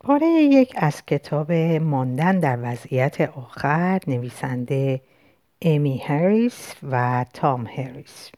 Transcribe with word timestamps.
پاره 0.00 0.26
یک 0.26 0.72
از 0.76 1.06
کتاب 1.06 1.52
ماندن 1.52 2.38
در 2.38 2.58
وضعیت 2.62 3.20
آخر 3.20 4.00
نویسنده 4.06 5.00
امی 5.62 5.98
هریس 5.98 6.74
و 6.90 7.24
تام 7.32 7.66
هریس. 7.66 8.30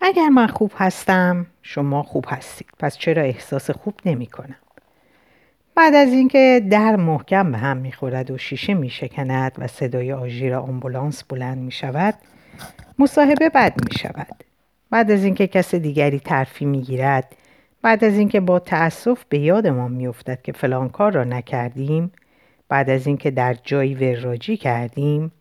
اگر 0.00 0.28
من 0.28 0.46
خوب 0.46 0.72
هستم 0.76 1.46
شما 1.62 2.02
خوب 2.02 2.24
هستید. 2.28 2.68
پس 2.78 2.98
چرا 2.98 3.22
احساس 3.22 3.70
خوب 3.70 3.94
نمی 4.04 4.26
کنم؟ 4.26 4.56
بعد 5.74 5.94
از 5.94 6.08
اینکه 6.08 6.66
در 6.70 6.96
محکم 6.96 7.52
به 7.52 7.58
هم 7.58 7.76
می‌خورد 7.76 8.30
و 8.30 8.38
شیشه 8.38 8.74
میشکند 8.74 9.52
و 9.58 9.66
صدای 9.66 10.12
آژیر 10.12 10.54
آمبولانس 10.54 11.24
بلند 11.24 11.58
می 11.58 11.72
شود 11.72 12.14
مصاحبه 12.98 13.48
بد 13.48 13.74
می 13.84 13.98
شود 13.98 14.44
بعد 14.90 15.10
از 15.10 15.24
اینکه 15.24 15.46
کس 15.46 15.74
دیگری 15.74 16.20
ترفی 16.20 16.64
می 16.64 16.82
گیرد 16.82 17.36
بعد 17.82 18.04
از 18.04 18.14
اینکه 18.14 18.40
با 18.40 18.58
تأسف 18.58 19.24
به 19.28 19.38
یادمان 19.38 19.92
میافتد 19.92 20.42
که 20.42 20.52
فلان 20.52 20.88
کار 20.88 21.12
را 21.12 21.24
نکردیم 21.24 22.12
بعد 22.68 22.90
از 22.90 23.06
اینکه 23.06 23.30
در 23.30 23.54
جایی 23.54 23.94
وراجی 23.94 24.56
کردیم 24.56 25.32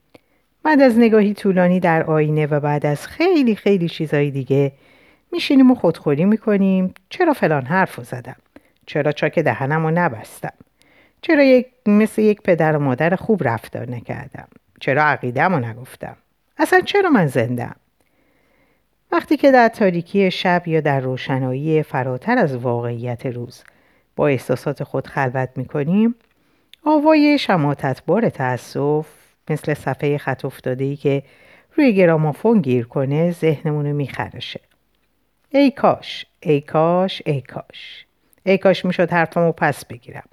بعد 0.64 0.82
از 0.82 1.00
نگاهی 1.00 1.34
طولانی 1.34 1.80
در 1.80 2.04
آینه 2.04 2.46
و 2.46 2.60
بعد 2.60 2.86
از 2.86 3.08
خیلی 3.08 3.56
خیلی 3.56 3.90
چیزهای 3.90 4.32
دیگه 4.32 4.72
میشینیم 5.32 5.72
و 5.72 5.76
خودخوری 5.76 6.26
می‌کنیم 6.26 6.94
چرا 7.10 7.34
فلان 7.34 7.66
حرف 7.66 7.96
رو 7.96 8.04
زدم؟ 8.04 8.36
چرا 8.86 9.12
چاک 9.12 9.40
دهنم 9.40 9.86
رو 9.86 9.92
نبستم؟ 9.92 10.54
چرا 11.22 11.44
یک 11.44 11.68
مثل 11.86 12.22
یک 12.22 12.42
پدر 12.42 12.78
و 12.78 12.80
مادر 12.80 13.16
خوب 13.16 13.48
رفتار 13.48 13.90
نکردم؟ 13.90 14.48
چرا 14.80 15.04
عقیدم 15.04 15.54
رو 15.54 15.60
نگفتم؟ 15.60 16.18
اصلا 16.58 16.80
چرا 16.80 17.10
من 17.10 17.28
زندم 17.28 17.76
وقتی 19.16 19.38
که 19.38 19.52
در 19.52 19.68
تاریکی 19.68 20.32
شب 20.32 20.68
یا 20.68 20.82
در 20.82 21.00
روشنایی 21.00 21.84
فراتر 21.84 22.38
از 22.38 22.56
واقعیت 22.56 23.26
روز 23.26 23.64
با 24.16 24.28
احساسات 24.28 24.84
خود 24.84 25.08
خلوت 25.08 25.50
می‌کنیم 25.56 26.16
آوای 26.86 27.38
شماتتبار 27.38 28.30
تأسف 28.30 29.08
مثل 29.50 29.74
صفحه 29.74 30.18
خط 30.18 30.46
افتاده 30.46 30.96
که 30.96 31.24
روی 31.76 31.94
گرامافون 31.94 32.62
گیر 32.62 32.86
کنه 32.86 33.32
ذهنمونو 33.32 33.94
میخرشه. 33.94 34.62
ای 35.50 35.72
کاش 35.72 36.26
ای 36.40 36.62
کاش 36.62 37.22
ای 37.26 37.42
کاش. 37.42 38.06
ای 38.44 38.58
کاش 38.58 38.86
می‌شد 38.86 39.12
حرفمو 39.12 39.52
پس 39.52 39.86
بگیرم. 39.86 40.28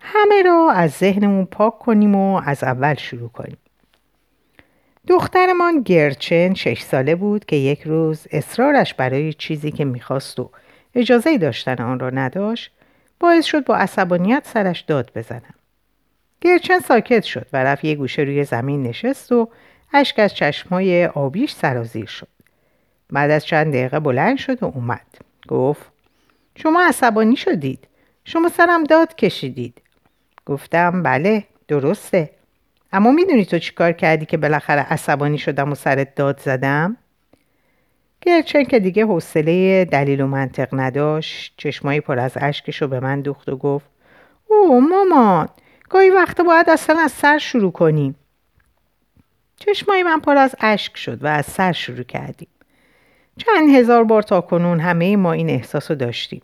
همه 0.00 0.42
را 0.42 0.70
از 0.70 0.90
ذهنمون 0.90 1.44
پاک 1.44 1.78
کنیم 1.78 2.14
و 2.14 2.40
از 2.44 2.64
اول 2.64 2.94
شروع 2.94 3.28
کنیم. 3.28 3.58
دخترمان 5.06 5.82
گرچن 5.82 6.54
شش 6.54 6.82
ساله 6.82 7.14
بود 7.14 7.44
که 7.44 7.56
یک 7.56 7.82
روز 7.82 8.26
اصرارش 8.30 8.94
برای 8.94 9.32
چیزی 9.32 9.70
که 9.70 9.84
می‌خواست 9.84 10.40
و 10.40 10.50
اجازه 10.94 11.38
داشتن 11.38 11.82
آن 11.82 11.98
را 11.98 12.10
نداشت 12.10 12.72
باعث 13.20 13.44
شد 13.44 13.64
با 13.64 13.76
عصبانیت 13.76 14.46
سرش 14.46 14.80
داد 14.80 15.10
بزنم. 15.14 15.54
گرچن 16.40 16.78
ساکت 16.78 17.22
شد 17.22 17.46
و 17.52 17.64
رفت 17.64 17.84
یه 17.84 17.94
گوشه 17.94 18.22
روی 18.22 18.44
زمین 18.44 18.82
نشست 18.82 19.32
و 19.32 19.48
اشک 19.92 20.18
از 20.18 20.34
چشمای 20.34 21.06
آبیش 21.06 21.52
سرازیر 21.52 22.06
شد. 22.06 22.28
بعد 23.10 23.30
از 23.30 23.46
چند 23.46 23.72
دقیقه 23.72 24.00
بلند 24.00 24.38
شد 24.38 24.62
و 24.62 24.66
اومد. 24.66 25.06
گفت 25.48 25.92
شما 26.56 26.82
عصبانی 26.88 27.36
شدید. 27.36 27.88
شما 28.24 28.48
سرم 28.48 28.84
داد 28.84 29.14
کشیدید. 29.14 29.82
گفتم 30.46 31.02
بله 31.02 31.44
درسته. 31.68 32.30
اما 32.92 33.10
می‌دونی 33.10 33.44
تو 33.44 33.58
چیکار 33.58 33.92
کردی 33.92 34.26
که 34.26 34.36
بالاخره 34.36 34.80
عصبانی 34.80 35.38
شدم 35.38 35.72
و 35.72 35.74
سرت 35.74 36.14
داد 36.14 36.40
زدم؟ 36.40 36.96
گرچه 38.20 38.64
که 38.64 38.78
دیگه 38.78 39.04
حوصله 39.04 39.84
دلیل 39.84 40.20
و 40.20 40.26
منطق 40.26 40.68
نداشت 40.72 41.54
چشمایی 41.56 42.00
پر 42.00 42.18
از 42.18 42.32
اشکش 42.36 42.82
رو 42.82 42.88
به 42.88 43.00
من 43.00 43.20
دوخت 43.20 43.48
و 43.48 43.56
گفت 43.56 43.86
او 44.46 44.80
مامان 44.80 45.48
گاهی 45.88 46.10
وقتا 46.10 46.42
باید 46.42 46.70
اصلا 46.70 46.98
از 47.00 47.12
سر 47.12 47.38
شروع 47.38 47.72
کنیم. 47.72 48.14
چشمای 49.56 50.02
من 50.02 50.20
پر 50.20 50.36
از 50.36 50.54
اشک 50.60 50.96
شد 50.96 51.24
و 51.24 51.26
از 51.26 51.46
سر 51.46 51.72
شروع 51.72 52.02
کردیم. 52.02 52.48
چند 53.36 53.74
هزار 53.74 54.04
بار 54.04 54.22
تا 54.22 54.40
کنون 54.40 54.80
همه 54.80 55.16
ما 55.16 55.32
این 55.32 55.50
احساس 55.50 55.90
رو 55.90 55.96
داشتیم 55.96 56.42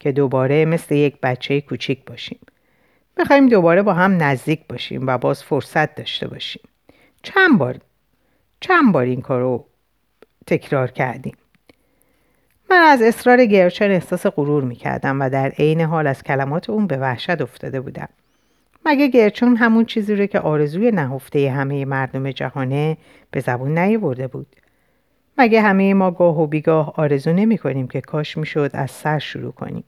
که 0.00 0.12
دوباره 0.12 0.64
مثل 0.64 0.94
یک 0.94 1.20
بچه 1.20 1.60
کوچیک 1.60 2.04
باشیم. 2.04 2.38
بخوایم 3.16 3.48
دوباره 3.48 3.82
با 3.82 3.94
هم 3.94 4.22
نزدیک 4.22 4.60
باشیم 4.68 5.06
و 5.06 5.18
باز 5.18 5.42
فرصت 5.42 5.94
داشته 5.94 6.28
باشیم. 6.28 6.62
چند 7.22 7.58
بار 7.58 7.78
چند 8.60 8.92
بار 8.92 9.04
این 9.04 9.20
کار 9.20 9.40
رو 9.40 9.64
تکرار 10.46 10.90
کردیم؟ 10.90 11.36
من 12.70 12.76
از 12.76 13.02
اصرار 13.02 13.44
گرچن 13.44 13.90
احساس 13.90 14.26
غرور 14.26 14.64
می‌کردم 14.64 15.20
و 15.20 15.30
در 15.30 15.48
عین 15.48 15.80
حال 15.80 16.06
از 16.06 16.22
کلمات 16.22 16.70
اون 16.70 16.86
به 16.86 16.96
وحشت 16.96 17.40
افتاده 17.40 17.80
بودم. 17.80 18.08
مگه 18.86 19.08
گرچن 19.08 19.56
همون 19.56 19.84
چیزی 19.84 20.16
رو 20.16 20.26
که 20.26 20.40
آرزوی 20.40 20.90
نهفته 20.90 21.50
همه 21.50 21.84
مردم 21.84 22.30
جهانه 22.30 22.96
به 23.30 23.40
زبون 23.40 23.78
نیاورده 23.78 24.26
بود. 24.26 24.56
مگه 25.38 25.62
همه 25.62 25.94
ما 25.94 26.10
گاه 26.10 26.40
و 26.40 26.46
بیگاه 26.46 26.94
آرزو 26.96 27.32
نمی 27.32 27.58
کنیم 27.58 27.88
که 27.88 28.00
کاش 28.00 28.36
می‌شد 28.36 28.70
از 28.74 28.90
سر 28.90 29.18
شروع 29.18 29.52
کنیم؟ 29.52 29.84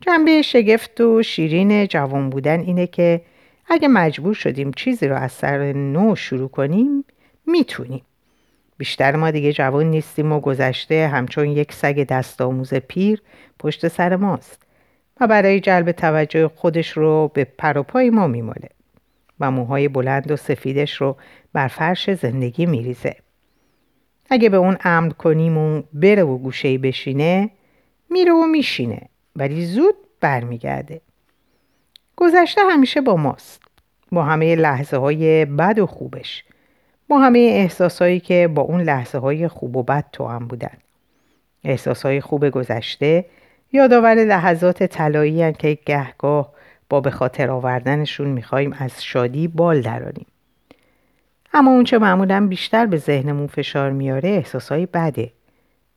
جنبه 0.00 0.42
شگفت 0.42 1.00
و 1.00 1.22
شیرین 1.22 1.86
جوان 1.86 2.30
بودن 2.30 2.60
اینه 2.60 2.86
که 2.86 3.20
اگه 3.66 3.88
مجبور 3.88 4.34
شدیم 4.34 4.70
چیزی 4.72 5.08
رو 5.08 5.16
از 5.16 5.32
سر 5.32 5.72
نو 5.72 6.16
شروع 6.16 6.48
کنیم 6.48 7.04
می‌تونیم. 7.46 8.02
بیشتر 8.78 9.16
ما 9.16 9.30
دیگه 9.30 9.52
جوان 9.52 9.86
نیستیم 9.86 10.32
و 10.32 10.40
گذشته 10.40 11.08
همچون 11.08 11.48
یک 11.48 11.72
سگ 11.72 12.04
دست 12.04 12.40
آموز 12.40 12.74
پیر 12.74 13.22
پشت 13.58 13.88
سر 13.88 14.16
ماست 14.16 14.62
و 15.20 15.26
برای 15.26 15.60
جلب 15.60 15.92
توجه 15.92 16.48
خودش 16.48 16.90
رو 16.90 17.30
به 17.34 17.44
پروپای 17.44 18.10
ما 18.10 18.26
میماله 18.26 18.68
و 19.40 19.50
موهای 19.50 19.88
بلند 19.88 20.30
و 20.30 20.36
سفیدش 20.36 20.94
رو 20.94 21.16
بر 21.52 21.68
فرش 21.68 22.10
زندگی 22.10 22.66
میریزه. 22.66 23.16
اگه 24.30 24.48
به 24.48 24.56
اون 24.56 24.76
امر 24.84 25.12
کنیم 25.12 25.58
و 25.58 25.82
بره 25.92 26.22
و 26.22 26.38
گوشه 26.38 26.78
بشینه 26.78 27.50
میره 28.10 28.32
و 28.32 28.46
میشینه. 28.46 29.08
ولی 29.38 29.66
زود 29.66 29.94
برمیگرده. 30.20 31.00
گذشته 32.16 32.60
همیشه 32.70 33.00
با 33.00 33.16
ماست. 33.16 33.62
با 34.12 34.22
همه 34.22 34.56
لحظه 34.56 34.96
های 34.96 35.44
بد 35.44 35.78
و 35.78 35.86
خوبش. 35.86 36.44
با 37.08 37.18
همه 37.18 37.38
احساسهایی 37.38 38.20
که 38.20 38.48
با 38.54 38.62
اون 38.62 38.80
لحظه 38.80 39.18
های 39.18 39.48
خوب 39.48 39.76
و 39.76 39.82
بد 39.82 40.04
تو 40.12 40.26
هم 40.26 40.48
بودن. 40.48 40.76
احساس 41.64 42.06
های 42.06 42.20
خوب 42.20 42.48
گذشته 42.48 43.24
یادآور 43.72 44.14
لحظات 44.14 44.82
طلایی 44.82 45.52
که 45.52 45.78
گهگاه 45.86 46.52
با 46.90 47.00
به 47.00 47.10
خاطر 47.10 47.50
آوردنشون 47.50 48.28
می‌خوایم 48.28 48.76
از 48.78 49.04
شادی 49.04 49.48
بال 49.48 49.80
دراریم. 49.80 50.26
اما 51.54 51.70
اونچه 51.70 51.98
معمولا 51.98 52.46
بیشتر 52.46 52.86
به 52.86 52.96
ذهنمون 52.96 53.46
فشار 53.46 53.90
میاره 53.90 54.28
احساسهای 54.28 54.86
بده. 54.86 55.32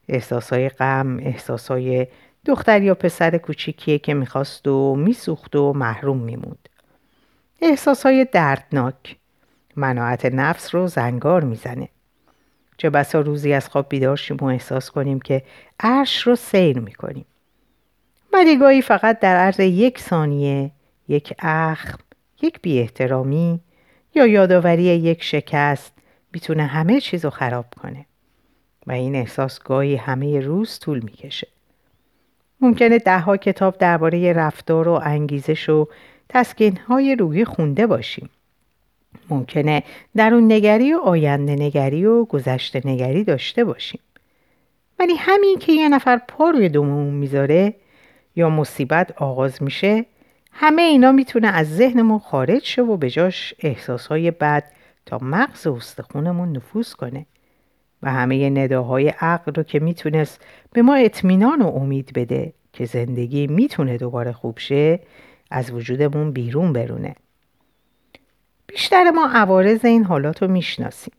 احساسهای 0.10 0.70
غم 0.70 1.18
احساسهای 1.18 2.08
دختر 2.46 2.82
یا 2.82 2.96
پسر 2.96 3.38
کوچیکیه 3.38 4.00
که 4.00 4.14
می‌خواست 4.14 4.68
و 4.68 4.96
میسوخت 4.96 5.56
و 5.56 5.74
محروم 5.74 6.18
میموند. 6.18 6.70
احساسهای 7.62 8.26
دردناک 8.32 9.16
مناعت 9.76 10.26
نفس 10.26 10.76
رو 10.76 10.88
زنگار 10.88 11.44
می‌زنه. 11.44 11.90
چه 12.78 12.90
بسا 12.90 13.22
روزی 13.22 13.54
از 13.54 13.70
خواب 13.70 13.90
بیدار 13.90 14.18
شیم 14.18 14.38
و 14.38 14.46
احساس 14.46 14.92
کنیم 14.92 15.20
که 15.20 15.44
عرش 15.80 16.22
رو 16.22 16.36
سیر 16.36 16.80
می‌کنیم. 16.80 17.26
ولی 18.34 18.58
گاهی 18.58 18.82
فقط 18.82 19.20
در 19.20 19.36
عرض 19.36 19.60
یک 19.60 20.00
ثانیه 20.00 20.72
یک 21.08 21.34
اخم 21.40 22.00
یک 22.42 22.62
بی 22.62 22.80
احترامی 22.80 23.60
یا 24.16 24.28
یادآوری 24.28 24.84
یک 24.84 25.24
شکست 25.24 25.94
می‌تونه 26.34 26.66
همه 26.66 27.02
چیز 27.02 27.26
رو 27.26 27.32
خراب 27.32 27.66
کنه 27.82 28.06
و 28.88 28.92
این 28.92 29.16
احساس 29.16 29.60
گاهی 29.60 29.96
همه 29.96 30.40
روز 30.40 30.80
طول 30.80 31.00
می‌کشه. 31.00 31.48
ممکنه 32.62 33.00
دهها 33.00 33.38
کتاب 33.38 33.78
درباره 33.78 34.34
رفتار 34.34 34.88
و 34.88 35.00
انگیزش 35.04 35.70
و 35.70 35.88
تسکین 36.30 36.78
های 36.78 37.16
روحی 37.16 37.46
خونده 37.46 37.88
باشیم. 37.88 38.30
ممکنه 39.30 39.84
در 40.16 40.34
اون 40.34 40.52
نگری 40.52 40.94
و 40.94 40.98
آینده 40.98 41.56
نگری 41.56 42.06
و 42.06 42.26
گذشته 42.26 42.82
نگری 42.86 43.24
داشته 43.24 43.64
باشیم. 43.64 44.00
ولی 45.00 45.14
همین 45.18 45.58
که 45.60 45.72
یه 45.72 45.90
نفر 45.90 46.22
پا 46.28 46.50
روی 46.50 46.70
دوممون 46.70 47.14
می‌ذاره 47.14 47.74
یا 48.36 48.50
مصیبت 48.50 49.22
آغاز 49.22 49.64
میشه 49.64 50.06
همه 50.52 50.82
اینا 50.82 51.12
می‌تونه 51.12 51.48
از 51.48 51.76
ذهنمون 51.76 52.20
خارج 52.20 52.64
شه 52.64 52.82
و 52.82 52.98
به 52.98 53.10
جاش 53.10 53.54
احساسهای 53.60 54.32
بد 54.32 54.64
تا 55.06 55.20
مغز 55.22 55.68
و 55.68 55.74
استخونمون 55.74 56.52
نفوذ 56.52 56.94
کنه. 56.94 57.26
و 58.04 58.12
همه 58.12 58.50
نداهای 58.50 59.10
عقل 59.10 59.54
رو 59.56 59.64
که 59.64 59.80
می‌تونست 59.80 60.42
به 60.74 60.82
ما 60.82 60.96
اطمینان 60.96 61.62
و 61.62 61.68
امید 61.68 62.12
بده 62.16 62.54
که 62.74 62.86
زندگی 62.86 63.48
می‌تونه 63.48 63.98
دوباره 63.98 64.32
خوب 64.32 64.60
شه 64.60 65.00
از 65.52 65.72
وجودمون 65.72 66.32
بیرون 66.32 66.74
برونه. 66.74 67.16
بیشتر 68.68 69.12
ما 69.12 69.30
عوارض 69.34 69.86
این 69.86 70.04
حالات 70.04 70.42
رو 70.42 70.48
می‌شناسیم. 70.48 71.14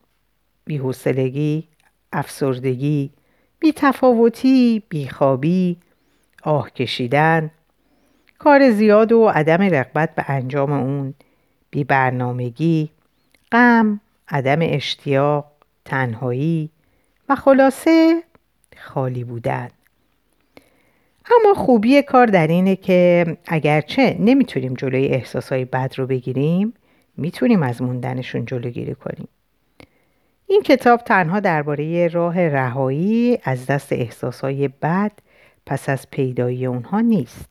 بیحسلگی 0.65 1.67
افسردگی 2.13 3.11
بیتفاوتی 3.59 4.83
بیخوابی 4.89 5.77
آه 6.43 6.69
کشیدن 6.69 7.51
کار 8.39 8.71
زیاد 8.71 9.11
و 9.11 9.27
عدم 9.27 9.61
رغبت 9.61 10.15
به 10.15 10.25
انجام 10.27 10.71
اون 10.71 11.13
بی 11.71 11.83
برنامگی 11.83 12.89
غم 13.51 13.99
عدم 14.27 14.59
اشتیاق 14.61 15.51
تنهایی 15.85 16.69
و 17.29 17.35
خلاصه 17.35 18.23
خالی 18.77 19.23
بودن. 19.23 19.69
اما 21.25 21.53
خوبی 21.53 22.01
کار 22.01 22.25
در 22.25 22.47
اینه 22.47 22.75
که 22.75 23.25
اگرچه 23.45 24.17
نمی‌تونیم 24.19 24.73
جلوی 24.73 25.05
احساسهای 25.07 25.65
بد 25.65 25.93
رو 25.97 26.07
بگیریم 26.07 26.73
می‌تونیم 27.17 27.63
از 27.63 27.81
موندنشون 27.81 28.45
جلوگیری 28.45 28.95
کنیم. 28.95 29.27
این 30.47 30.61
کتاب 30.61 31.01
تنها 31.01 31.39
درباره 31.39 32.07
راه 32.07 32.47
رهایی 32.47 33.39
از 33.43 33.65
دست 33.65 33.93
احساسهای 33.93 34.67
بد 34.67 35.11
پس 35.65 35.89
از 35.89 36.09
پیدایی 36.11 36.65
اونها 36.65 36.99
نیست 36.99 37.49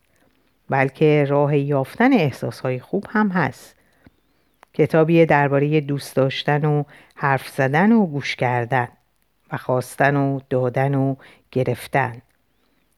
بلکه 0.71 1.27
راه 1.29 1.59
یافتن 1.59 2.13
احساسهای 2.13 2.81
خوب 2.81 3.07
هم 3.09 3.29
هست. 3.29 3.77
کتابی 4.75 5.27
درباره 5.27 5.81
دوست 5.81 6.17
داشتن 6.17 6.65
و 6.65 6.85
حرف 7.15 7.49
زدن 7.49 7.93
و 7.93 8.07
گوش 8.07 8.37
کردن 8.37 8.89
و 9.53 9.57
خواستن 9.57 10.17
و 10.17 10.41
دادن 10.51 10.95
و 10.95 11.15
گرفتن. 11.51 12.23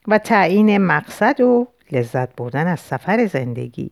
و 0.09 0.19
تعیین 0.19 0.79
مقصد 0.79 1.41
و 1.41 1.69
لذت 1.93 2.37
بردن 2.37 2.67
از 2.67 2.81
سفر 2.81 3.27
زندگی. 3.27 3.91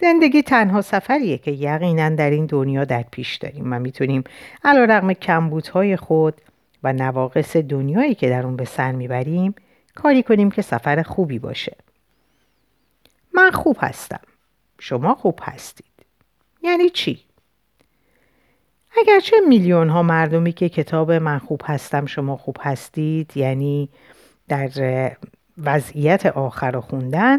زندگی 0.00 0.42
تنها 0.42 0.80
سفریه 0.80 1.38
که 1.38 1.50
یقینا 1.50 2.08
در 2.08 2.30
این 2.30 2.46
دنیا 2.46 2.84
در 2.84 3.04
پیش 3.10 3.36
داریم 3.36 3.72
و 3.72 3.78
می‌تونیم 3.78 4.24
علا 4.64 4.84
رقم 4.84 5.12
کمبودهای 5.12 5.96
خود 5.96 6.40
و 6.82 6.92
نواقص 6.92 7.56
دنیایی 7.56 8.14
که 8.14 8.28
در 8.28 8.46
اون 8.46 8.56
به 8.56 8.64
سر 8.64 8.92
می‌بریم 8.92 9.54
کاری 9.94 10.22
کنیم 10.22 10.50
که 10.50 10.62
سفر 10.62 11.02
خوبی 11.02 11.38
باشه. 11.38 11.76
من 13.34 13.50
خوب 13.50 13.76
هستم. 13.80 14.20
شما 14.78 15.14
خوب 15.14 15.40
هستید. 15.42 15.86
یعنی 16.62 16.90
چی؟ 16.90 17.20
اگرچه 18.98 19.36
میلیون 19.48 19.88
ها 19.88 20.02
مردمی 20.02 20.52
که 20.52 20.68
کتاب 20.68 21.12
من 21.12 21.38
خوب 21.38 21.60
هستم 21.64 22.06
شما 22.06 22.36
خوب 22.36 22.56
هستید 22.60 23.36
یعنی 23.36 23.88
در 24.48 24.70
وضعیت 25.58 26.26
آخر 26.26 26.80
خوندن. 26.80 27.38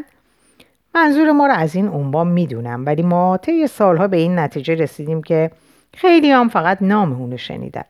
منظور 0.96 1.32
ما 1.32 1.48
رو 1.48 1.54
از 1.54 1.76
این 1.76 1.88
عنوان 1.88 2.28
می‌دونم 2.28 2.86
ولی 2.86 3.02
ما 3.02 3.38
طی 3.38 3.68
سالها 3.68 4.08
به 4.08 4.18
این 4.18 4.40
نتیجه 4.40 4.76
رسیدیم 4.76 5.24
که 5.24 5.52
خیلی 5.94 6.32
هم 6.32 6.50
فقط 6.50 6.78
نام 6.82 7.14
اونو 7.14 7.38
شنیدن. 7.38 7.84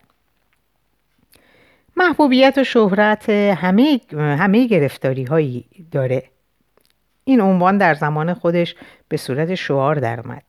محبوبیت 1.98 2.58
و 2.58 2.64
شهرت 2.64 3.30
همه, 3.30 4.00
همه 4.14 4.68
گرفتاری 4.68 5.24
هایی 5.24 5.66
داره. 5.92 6.24
این 7.24 7.42
عنوان 7.42 7.78
در 7.78 7.94
زمان 7.94 8.34
خودش 8.34 8.76
به 9.10 9.18
صورت 9.18 9.56
شعار 9.56 9.96
درآمد 9.96 10.44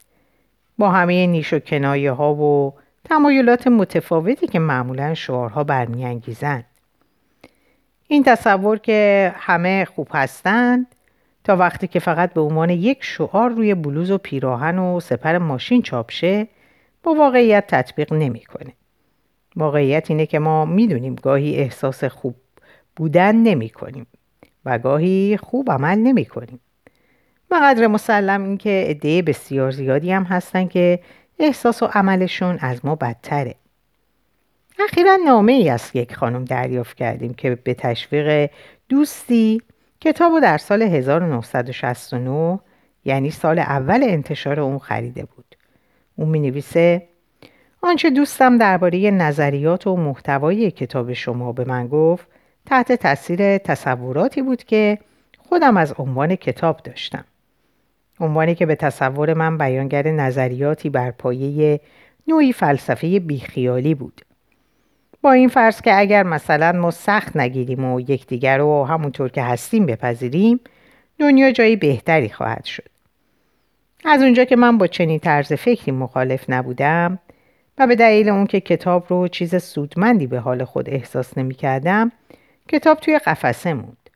با 0.79 0.91
همه 0.91 1.27
نیش 1.27 1.53
و 1.53 1.59
کنایه 1.59 2.13
ها 2.13 2.35
و 2.35 2.75
تمایلات 3.05 3.67
متفاوتی 3.67 4.47
که 4.47 4.59
معمولا 4.59 5.15
شعارها 5.15 5.65
برمیانگیزند 5.65 6.65
این 8.15 8.23
تصور 8.23 8.79
که 8.79 9.33
همه 9.37 9.85
خوب 9.85 10.09
هستند 10.13 10.87
تا 11.45 11.57
وقتی 11.57 11.87
که 11.87 11.99
فقط 11.99 12.33
به 12.33 12.41
عنوان 12.41 12.71
یک 12.71 12.99
شعار 13.01 13.51
روی 13.51 13.75
بلوز 13.75 14.11
و 14.11 14.19
پیراهن 14.19 14.79
و 14.79 15.01
سپر 15.01 15.39
ماشین 15.39 15.83
چاپ 15.83 16.11
شه 16.11 16.49
با 17.03 17.15
واقعیت 17.15 17.65
تطبیق 17.69 18.13
نمی‌کنه. 18.13 18.73
واقعیت 19.57 20.11
اینه 20.11 20.27
که 20.27 20.39
ما 20.39 20.65
می‌دونیم 20.65 21.15
گاهی 21.15 21.57
احساس 21.57 22.05
خوب 22.05 22.35
بودن 22.97 23.37
نمی 23.37 23.69
کنیم 23.69 24.07
و 24.65 24.79
گاهی 24.79 25.39
خوب 25.43 25.71
عمل 25.71 25.99
نمی 25.99 26.25
کنیم. 26.25 26.61
و 27.51 27.61
قدر 27.63 27.87
مسلم 27.87 28.45
این 28.45 28.57
که 28.59 28.87
عده 28.89 29.23
بسیار 29.23 29.71
زیادی 29.71 30.13
هم 30.13 30.23
هستن 30.23 30.67
که 30.67 31.01
احساس 31.39 31.83
و 31.83 31.87
عملشون 31.87 32.59
از 32.61 32.87
ما 32.87 32.95
بدتره. 32.95 33.55
اخیرا 34.79 35.17
نامه 35.17 35.53
ای 35.53 35.69
از 35.69 35.91
یک 35.95 36.15
خانم 36.15 36.45
دریافت 36.45 36.97
کردیم 36.97 37.35
که 37.35 37.55
به 37.55 37.75
تشویق 37.75 38.51
دوستی 38.89 39.63
کتاب 40.01 40.41
در 40.41 40.59
سال 40.59 40.83
1969 40.83 42.61
یعنی 43.05 43.31
سال 43.31 43.59
اول 43.59 44.01
انتشار 44.03 44.61
اون 44.61 44.79
خریده 44.79 45.25
بود. 45.25 45.57
اون 46.17 46.29
می 46.29 46.41
نویسه 46.41 47.09
آنچه 47.83 48.11
دوستم 48.11 48.59
درباره 48.59 49.11
نظریات 49.11 49.87
و 49.87 49.97
محتوای 49.97 50.71
کتاب 50.71 51.13
شما 51.13 51.53
به 51.53 51.65
من 51.65 51.89
گفت 51.89 52.27
تحت 52.67 52.93
تاثیر 52.93 53.59
تصوراتی 53.59 54.43
بود 54.43 54.65
که 54.65 54.99
خودم 55.39 55.77
از 55.77 55.95
عنوان 55.99 56.37
کتاب 56.37 56.77
داشتم. 56.77 57.25
عنوانی 58.21 58.55
که 58.55 58.67
به 58.67 58.75
تصور 58.75 59.35
من 59.35 59.59
بیانگر 59.59 60.11
نظریاتی 60.11 60.91
بر 60.91 61.11
پایه 61.11 61.81
نوعی 62.29 62.53
فلسفه 62.53 63.21
بیخیالی 63.21 63.95
بود. 63.95 64.25
با 65.25 65.33
این 65.33 65.49
فرض 65.49 65.81
که 65.81 65.99
اگر 65.99 66.23
مثلا 66.23 66.73
ما 66.73 66.91
سخت 66.91 67.37
نگیریم 67.37 67.85
و 67.85 68.01
یکدیگر 68.01 68.59
رو 68.59 68.85
همونطور 68.85 69.29
که 69.29 69.43
هستیم 69.43 69.87
بپذیریم 69.87 70.61
دنیا 71.19 71.51
جایی 71.51 71.77
بهتری 71.77 72.29
خواهد 72.29 72.65
شد. 72.65 72.89
از 74.05 74.23
اونجا 74.23 74.45
که 74.45 74.57
من 74.57 74.79
با 74.79 74.87
چنین 74.87 75.19
طرز 75.19 75.53
فکری 75.53 75.93
مخالف 75.93 76.45
نبودم 76.49 77.19
و 77.79 77.87
به 77.87 77.97
دلیل 77.97 78.29
اون 78.29 78.47
که 78.47 78.61
کتاب 78.61 79.07
رو 79.09 79.29
چیز 79.29 79.63
سودمندی 79.63 80.27
به 80.27 80.39
حال 80.39 80.65
خود 80.65 80.91
احساس 80.91 81.39
نمی 81.39 81.55
کردم 81.55 82.13
کتاب 82.69 82.99
توی 82.99 83.19
قفسه 83.19 83.75
موند. 83.75 84.11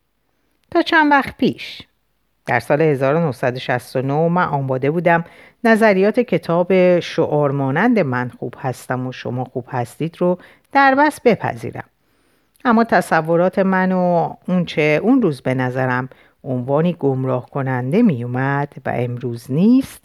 تا 0.71 0.83
چند 0.83 1.13
وقت 1.13 1.37
پیش 1.37 1.83
در 2.47 2.61
سال 2.61 2.83
1969 2.83 4.29
من 4.29 4.45
آماده 4.45 4.91
بودم 4.91 5.25
نظریات 5.65 6.21
کتاب 6.21 7.01
شعار 7.01 7.51
مانند 7.51 7.99
من 7.99 8.29
خوب 8.29 8.55
هستم 8.59 9.07
و 9.07 9.13
شما 9.13 9.45
خوب 9.45 9.65
هستید 9.69 10.17
رو 10.19 10.39
در 10.73 10.95
بس 10.95 11.21
بپذیرم. 11.21 11.85
اما 12.65 12.85
تصورات 12.85 13.59
من 13.59 13.93
و 13.93 14.35
اونچه 14.49 15.01
اون 15.03 15.23
روز 15.23 15.41
به 15.41 15.55
نظرم 15.55 16.09
عنوانی 16.45 16.93
گمراه 16.93 17.51
کننده 17.51 18.03
می 18.03 18.25
اومد 18.25 18.73
و 18.87 18.93
امروز 18.95 19.53
نیست 19.53 20.05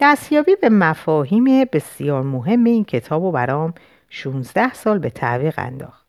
دستیابی 0.00 0.56
به 0.56 0.68
مفاهیم 0.68 1.64
بسیار 1.72 2.22
مهم 2.22 2.64
این 2.64 2.84
کتاب 2.84 3.22
و 3.22 3.32
برام 3.32 3.74
16 4.08 4.74
سال 4.74 4.98
به 4.98 5.10
تعویق 5.10 5.54
انداخت. 5.56 6.06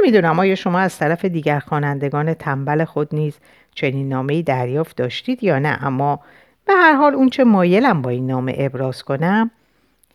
نمی‌دونم 0.00 0.38
آیا 0.38 0.54
شما 0.54 0.78
از 0.78 0.98
طرف 0.98 1.24
دیگر 1.24 1.58
خوانندگان 1.58 2.34
تنبل 2.34 2.84
خود 2.84 3.14
نیز 3.14 3.38
چنین 3.74 4.08
نامه 4.08 4.42
دریافت 4.42 4.96
داشتید 4.96 5.44
یا 5.44 5.58
نه 5.58 5.78
اما 5.82 6.20
به 6.64 6.72
هر 6.72 6.92
حال 6.92 7.14
اونچه 7.14 7.44
مایلم 7.44 8.02
با 8.02 8.10
این 8.10 8.26
نامه 8.26 8.54
ابراز 8.58 9.02
کنم 9.02 9.50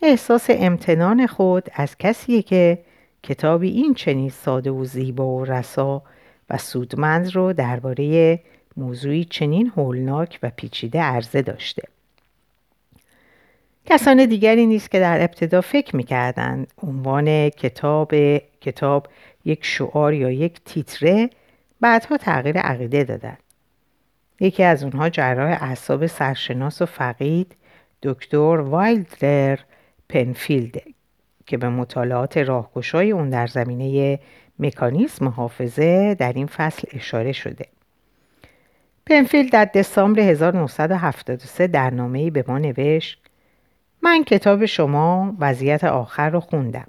احساس 0.02 0.46
امتنان 0.50 1.26
خود 1.26 1.68
از 1.74 1.96
کسی 1.98 2.42
که 2.42 2.78
کتابی 3.22 3.70
این 3.70 3.94
چنین 3.94 4.30
ساده 4.30 4.70
و 4.70 4.84
زیبا 4.84 5.26
و 5.26 5.44
رسا 5.44 6.02
و 6.50 6.58
سودمند 6.58 7.36
رو 7.36 7.52
درباره 7.52 8.40
موضوعی 8.76 9.24
چنین 9.24 9.72
هولناک 9.76 10.38
و 10.42 10.50
پیچیده 10.56 11.00
عرضه 11.00 11.42
داشته. 11.42 11.82
کسان 13.86 14.26
دیگری 14.26 14.66
نیست 14.66 14.90
که 14.90 15.00
در 15.00 15.22
ابتدا 15.22 15.60
فکر 15.60 15.96
می‌کردند 15.96 16.72
عنوان 16.82 17.48
کتاب 17.48 18.14
کتاب 18.60 19.06
یک 19.44 19.64
شعار 19.64 20.14
یا 20.14 20.30
یک 20.30 20.60
تیتره 20.64 21.30
بعدها 21.80 22.16
تغییر 22.16 22.58
عقیده 22.58 23.04
دادند. 23.04 23.38
یکی 24.40 24.62
از 24.62 24.84
اونها 24.84 25.08
جراح 25.08 25.62
اعصاب 25.62 26.06
سرشناس 26.06 26.82
و 26.82 26.86
فقید 26.86 27.56
دکتر 28.02 28.60
وایلدر 28.60 29.58
پنفیلد 30.08 30.82
که 31.46 31.56
به 31.56 31.68
مطالعات 31.68 32.38
راهگشای 32.38 33.10
اون 33.10 33.30
در 33.30 33.46
زمینه 33.46 34.18
مکانیسم 34.58 35.28
حافظه 35.28 36.14
در 36.14 36.32
این 36.32 36.46
فصل 36.46 36.88
اشاره 36.92 37.32
شده. 37.32 37.66
پنفیلد 39.06 39.52
در 39.52 39.64
دسامبر 39.64 40.20
1973 40.20 41.66
در 41.66 41.90
نامه‌ای 41.90 42.30
به 42.30 42.44
ما 42.48 42.58
نوشت 42.58 43.22
من 44.02 44.24
کتاب 44.24 44.66
شما 44.66 45.36
وضعیت 45.38 45.84
آخر 45.84 46.30
رو 46.30 46.40
خوندم. 46.40 46.86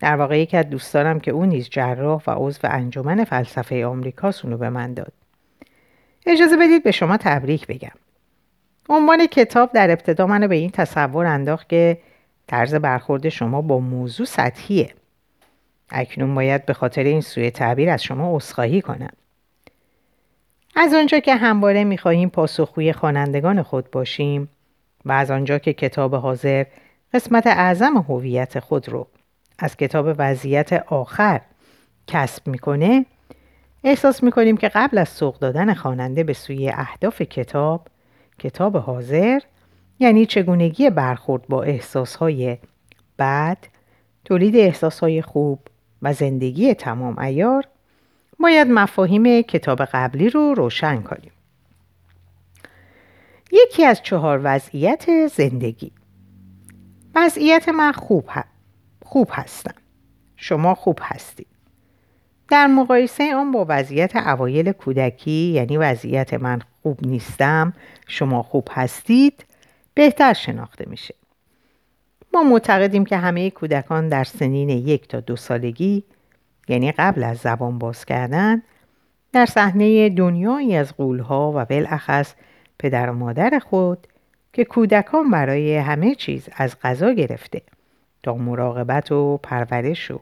در 0.00 0.16
واقع 0.16 0.40
یکی 0.40 0.56
از 0.56 0.70
دوستانم 0.70 1.20
که 1.20 1.30
او 1.30 1.44
نیز 1.44 1.68
جراح 1.68 2.22
و 2.26 2.30
عضو 2.36 2.60
انجمن 2.64 3.24
فلسفه 3.24 3.86
آمریکاست 3.86 4.44
اونو 4.44 4.56
به 4.56 4.70
من 4.70 4.94
داد. 4.94 5.12
اجازه 6.26 6.56
بدید 6.56 6.82
به 6.82 6.90
شما 6.90 7.16
تبریک 7.16 7.66
بگم. 7.66 7.96
عنوان 8.88 9.26
کتاب 9.26 9.72
در 9.72 9.90
ابتدا 9.90 10.26
منو 10.26 10.48
به 10.48 10.54
این 10.54 10.70
تصور 10.70 11.26
انداخت 11.26 11.68
که 11.68 11.98
طرز 12.46 12.74
برخورد 12.74 13.28
شما 13.28 13.62
با 13.62 13.78
موضوع 13.78 14.26
سطحیه. 14.26 14.94
اکنون 15.90 16.34
باید 16.34 16.66
به 16.66 16.72
خاطر 16.72 17.02
این 17.02 17.20
سوی 17.20 17.50
تعبیر 17.50 17.90
از 17.90 18.02
شما 18.02 18.36
عذرخواهی 18.36 18.82
کنم. 18.82 19.12
از 20.76 20.94
آنجا 20.94 21.18
که 21.18 21.34
همواره 21.34 21.84
می‌خواهیم 21.84 22.28
پاسخگوی 22.28 22.92
خوانندگان 22.92 23.62
خود 23.62 23.90
باشیم 23.90 24.48
و 25.04 25.12
از 25.12 25.30
آنجا 25.30 25.58
که 25.58 25.72
کتاب 25.72 26.14
حاضر 26.14 26.64
قسمت 27.14 27.46
اعظم 27.46 27.96
هویت 27.96 28.60
خود 28.60 28.88
رو 28.88 29.06
از 29.58 29.76
کتاب 29.76 30.14
وضعیت 30.18 30.72
آخر 30.72 31.40
کسب 32.06 32.48
می‌کنه 32.48 33.06
احساس 33.84 34.22
می‌کنیم 34.22 34.56
که 34.56 34.68
قبل 34.68 34.98
از 34.98 35.08
سوق 35.08 35.38
دادن 35.38 35.74
خواننده 35.74 36.24
به 36.24 36.32
سوی 36.32 36.68
اهداف 36.68 37.22
کتاب 37.22 37.88
کتاب 38.38 38.76
حاضر 38.76 39.40
یعنی 39.98 40.26
چگونگی 40.26 40.90
برخورد 40.90 41.46
با 41.48 41.62
احساسهای 41.62 42.58
بد 43.18 43.58
تولید 44.24 44.56
احساسهای 44.56 45.22
خوب 45.22 45.60
و 46.02 46.12
زندگی 46.12 46.74
تمام 46.74 47.18
ایار 47.18 47.64
باید 48.40 48.68
مفاهیم 48.68 49.42
کتاب 49.42 49.84
قبلی 49.84 50.30
رو 50.30 50.54
روشن 50.54 51.02
کنیم. 51.02 51.32
یکی 53.52 53.84
از 53.84 54.02
چهار 54.02 54.40
وضعیت 54.44 55.26
زندگی. 55.26 55.92
وضعیت 57.14 57.68
من 57.68 57.92
خوب, 57.92 58.30
خوب 59.04 59.28
هستم. 59.32 59.74
شما 60.36 60.74
خوب 60.74 60.98
هستید. 61.02 61.46
در 62.48 62.66
مقایسه 62.66 63.34
آن 63.34 63.52
با 63.52 63.66
وضعیت 63.68 64.16
اوایل 64.16 64.72
کودکی 64.72 65.30
یعنی 65.30 65.76
وضعیت 65.76 66.34
من 66.34 66.60
خوب 66.82 67.06
نیستم 67.06 67.72
شما 68.06 68.42
خوب 68.42 68.68
هستید 68.70 69.44
بهتر 69.94 70.32
شناخته 70.32 70.84
میشه 70.88 71.14
ما 72.34 72.42
معتقدیم 72.42 73.04
که 73.04 73.16
همه 73.16 73.50
کودکان 73.50 74.08
در 74.08 74.24
سنین 74.24 74.68
یک 74.68 75.08
تا 75.08 75.20
دو 75.20 75.36
سالگی 75.36 76.04
یعنی 76.68 76.92
قبل 76.92 77.24
از 77.24 77.38
زبان 77.38 77.78
باز 77.78 78.04
کردن 78.04 78.62
در 79.32 79.46
صحنه 79.46 80.08
دنیایی 80.08 80.76
از 80.76 80.96
قولها 80.96 81.52
و 81.54 81.64
بالاخص 81.64 82.34
پدر 82.78 83.10
و 83.10 83.12
مادر 83.12 83.58
خود 83.58 84.06
که 84.52 84.64
کودکان 84.64 85.30
برای 85.30 85.76
همه 85.76 86.14
چیز 86.14 86.48
از 86.56 86.76
غذا 86.82 87.12
گرفته 87.12 87.62
تا 88.22 88.34
مراقبت 88.34 89.12
و 89.12 89.36
پرورش 89.42 90.10
و 90.10 90.20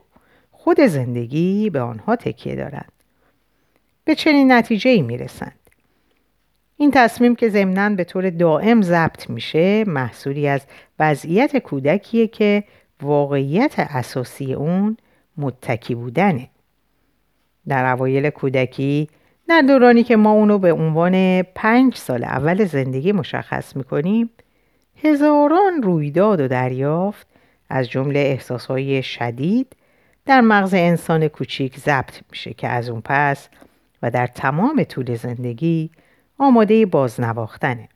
خود 0.50 0.80
زندگی 0.80 1.70
به 1.70 1.80
آنها 1.80 2.16
تکیه 2.16 2.54
دارند 2.54 2.92
به 4.04 4.14
چنین 4.14 4.52
نتیجه 4.52 4.90
ای 4.90 5.02
می 5.02 5.18
رسند. 5.18 5.61
این 6.82 6.90
تصمیم 6.90 7.34
که 7.34 7.48
ضمنا 7.48 7.96
به 7.96 8.04
طور 8.04 8.30
دائم 8.30 8.82
ضبط 8.82 9.30
میشه 9.30 9.84
محصولی 9.86 10.48
از 10.48 10.60
وضعیت 10.98 11.56
کودکیه 11.56 12.26
که 12.26 12.64
واقعیت 13.02 13.74
اساسی 13.78 14.54
اون 14.54 14.96
متکی 15.36 15.94
بودنه. 15.94 16.48
در 17.68 17.92
اوایل 17.92 18.30
کودکی 18.30 19.08
در 19.48 19.60
دورانی 19.60 20.02
که 20.02 20.16
ما 20.16 20.32
اونو 20.32 20.58
به 20.58 20.72
عنوان 20.72 21.42
پنج 21.42 21.96
سال 21.96 22.24
اول 22.24 22.64
زندگی 22.64 23.12
مشخص 23.12 23.76
می‌کنیم 23.76 24.30
هزاران 25.04 25.82
رویداد 25.82 26.40
و 26.40 26.48
دریافت 26.48 27.26
از 27.70 27.90
جمله 27.90 28.18
احساسهای 28.18 29.02
شدید 29.02 29.76
در 30.26 30.40
مغز 30.40 30.74
انسان 30.74 31.28
کوچیک 31.28 31.78
ضبط 31.78 32.20
میشه 32.30 32.54
که 32.54 32.68
از 32.68 32.88
اون 32.88 33.02
پس 33.04 33.48
و 34.02 34.10
در 34.10 34.26
تمام 34.26 34.84
طول 34.84 35.14
زندگی 35.14 35.90
آماده 36.42 36.86
بازنواختنه. 36.86 37.88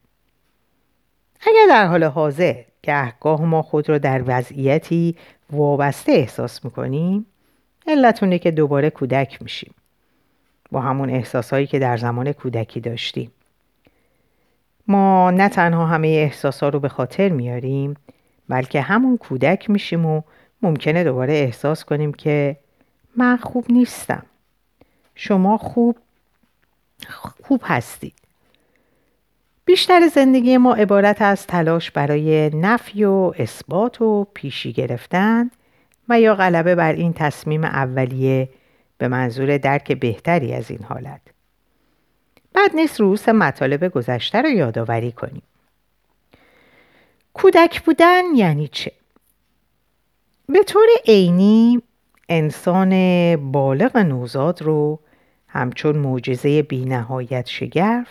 اگر 1.41 1.65
در 1.69 1.87
حال 1.87 2.03
حاضر 2.03 2.63
گهگاه 2.83 3.41
ما 3.41 3.61
خود 3.61 3.89
را 3.89 3.97
در 3.97 4.23
وضعیتی 4.25 5.15
وابسته 5.51 6.11
احساس 6.11 6.65
می‌کنیم 6.65 7.25
علتونه 7.87 8.39
که 8.39 8.51
دوباره 8.51 8.89
کودک 8.89 9.41
میشیم. 9.41 9.73
با 10.71 10.81
همون 10.81 11.09
احساسهایی 11.09 11.67
که 11.67 11.79
در 11.79 11.97
زمان 11.97 12.31
کودکی 12.31 12.79
داشتیم. 12.79 13.31
ما 14.87 15.31
نه 15.31 15.49
تنها 15.49 15.85
همه 15.85 16.07
احساسها 16.07 16.69
رو 16.69 16.79
به 16.79 16.89
خاطر 16.89 17.29
میاریم 17.29 17.93
بلکه 18.49 18.81
همون 18.81 19.17
کودک 19.17 19.69
میشیم 19.69 20.05
و 20.05 20.21
ممکنه 20.61 21.03
دوباره 21.03 21.33
احساس 21.33 21.85
کنیم 21.85 22.13
که 22.13 22.57
من 23.15 23.37
خوب 23.37 23.65
نیستم. 23.69 24.25
شما 25.15 25.57
خوب 25.57 25.97
خوب 27.43 27.61
هستید. 27.63 28.26
بیشتر 29.67 30.07
زندگی 30.07 30.57
ما 30.57 30.73
عبارت 30.73 31.21
از 31.21 31.47
تلاش 31.47 31.91
برای 31.91 32.49
نفی 32.49 33.03
و 33.03 33.33
اثبات 33.37 34.01
و 34.01 34.27
پیشی 34.33 34.73
گرفتن 34.73 35.51
و 36.09 36.19
یا 36.19 36.35
غلبه 36.35 36.75
بر 36.75 36.93
این 36.93 37.13
تصمیم 37.13 37.63
اولیه 37.63 38.49
به 38.97 39.07
منظور 39.07 39.57
درک 39.57 39.91
بهتری 39.91 40.53
از 40.53 40.71
این 40.71 40.83
حالت 40.83 41.21
بعد 42.53 42.75
نیست 42.75 42.99
روس 42.99 43.29
مطالب 43.29 43.87
گذشته 43.87 44.41
رو 44.41 44.49
یادآوری 44.49 45.11
کنیم 45.11 45.43
کودک 47.33 47.81
بودن 47.81 48.23
یعنی 48.35 48.67
چه؟ 48.67 48.91
به 50.49 50.63
طور 50.63 50.87
عینی 51.07 51.81
انسان 52.29 52.91
بالغ 53.51 53.97
نوزاد 53.97 54.61
رو 54.61 54.99
همچون 55.47 55.97
معجزه 55.97 56.61
بینهایت 56.61 57.47
شگرف 57.47 58.07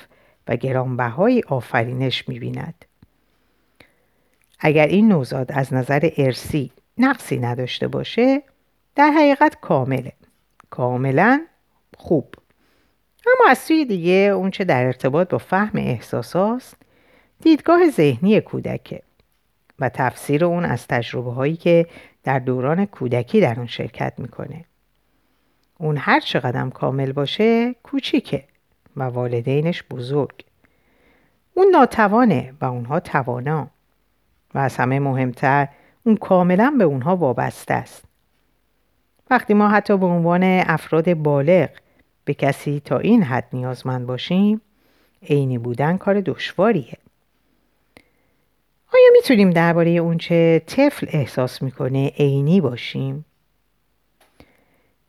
و 0.48 0.56
گرانبهای 0.56 1.42
آفرینش 1.48 2.28
می‌بیند. 2.28 2.84
اگر 4.60 4.86
این 4.86 5.08
نوزاد 5.08 5.52
از 5.52 5.74
نظر 5.74 6.10
ارسی 6.16 6.70
نقصی 6.98 7.38
نداشته 7.38 7.88
باشه 7.88 8.42
در 8.94 9.10
حقیقت 9.10 9.56
کامله. 9.60 10.12
کاملا 10.70 11.46
خوب. 11.96 12.34
اما 13.26 13.50
از 13.50 13.58
سوی 13.58 13.84
دیگه 13.84 14.12
اونچه 14.12 14.64
در 14.64 14.86
ارتباط 14.86 15.28
با 15.28 15.38
فهم 15.38 15.78
احساس 15.78 16.74
دیدگاه 17.42 17.90
ذهنی 17.90 18.40
کودکه 18.40 19.02
و 19.78 19.88
تفسیر 19.88 20.44
اون 20.44 20.64
از 20.64 20.86
تجربه 20.86 21.32
هایی 21.32 21.56
که 21.56 21.86
در 22.24 22.38
دوران 22.38 22.86
کودکی 22.86 23.40
در 23.40 23.54
اون 23.56 23.66
شرکت 23.66 24.12
می‌کنه. 24.18 24.64
اون 25.78 25.96
هر 25.96 26.20
چقدر 26.20 26.68
کامل 26.68 27.12
باشه 27.12 27.74
کوچیکه. 27.82 28.44
و 28.96 29.02
والدینش 29.02 29.82
بزرگ. 29.90 30.44
اون 31.54 31.68
ناتوانه 31.72 32.54
و 32.60 32.64
اونها 32.64 33.00
توانا. 33.00 33.68
و 34.54 34.58
از 34.58 34.76
همه 34.76 35.00
مهمتر 35.00 35.68
اون 36.04 36.16
کاملا 36.16 36.74
به 36.78 36.84
اونها 36.84 37.16
وابسته 37.16 37.74
است. 37.74 38.04
وقتی 39.30 39.54
ما 39.54 39.68
حتی 39.68 39.96
به 39.96 40.06
عنوان 40.06 40.42
افراد 40.42 41.14
بالغ 41.14 41.68
به 42.24 42.34
کسی 42.34 42.82
تا 42.84 42.98
این 42.98 43.22
حد 43.22 43.48
نیازمند 43.52 44.06
باشیم 44.06 44.60
عینی 45.28 45.58
بودن 45.58 45.96
کار 45.96 46.20
دشواریه. 46.20 46.98
آیا 48.94 49.08
می‌تونیم 49.12 49.50
درباره 49.50 49.90
اونچه 49.90 50.62
طفل 50.66 51.06
احساس 51.10 51.62
می‌کنه 51.62 52.12
عینی 52.18 52.60
باشیم؟ 52.60 53.24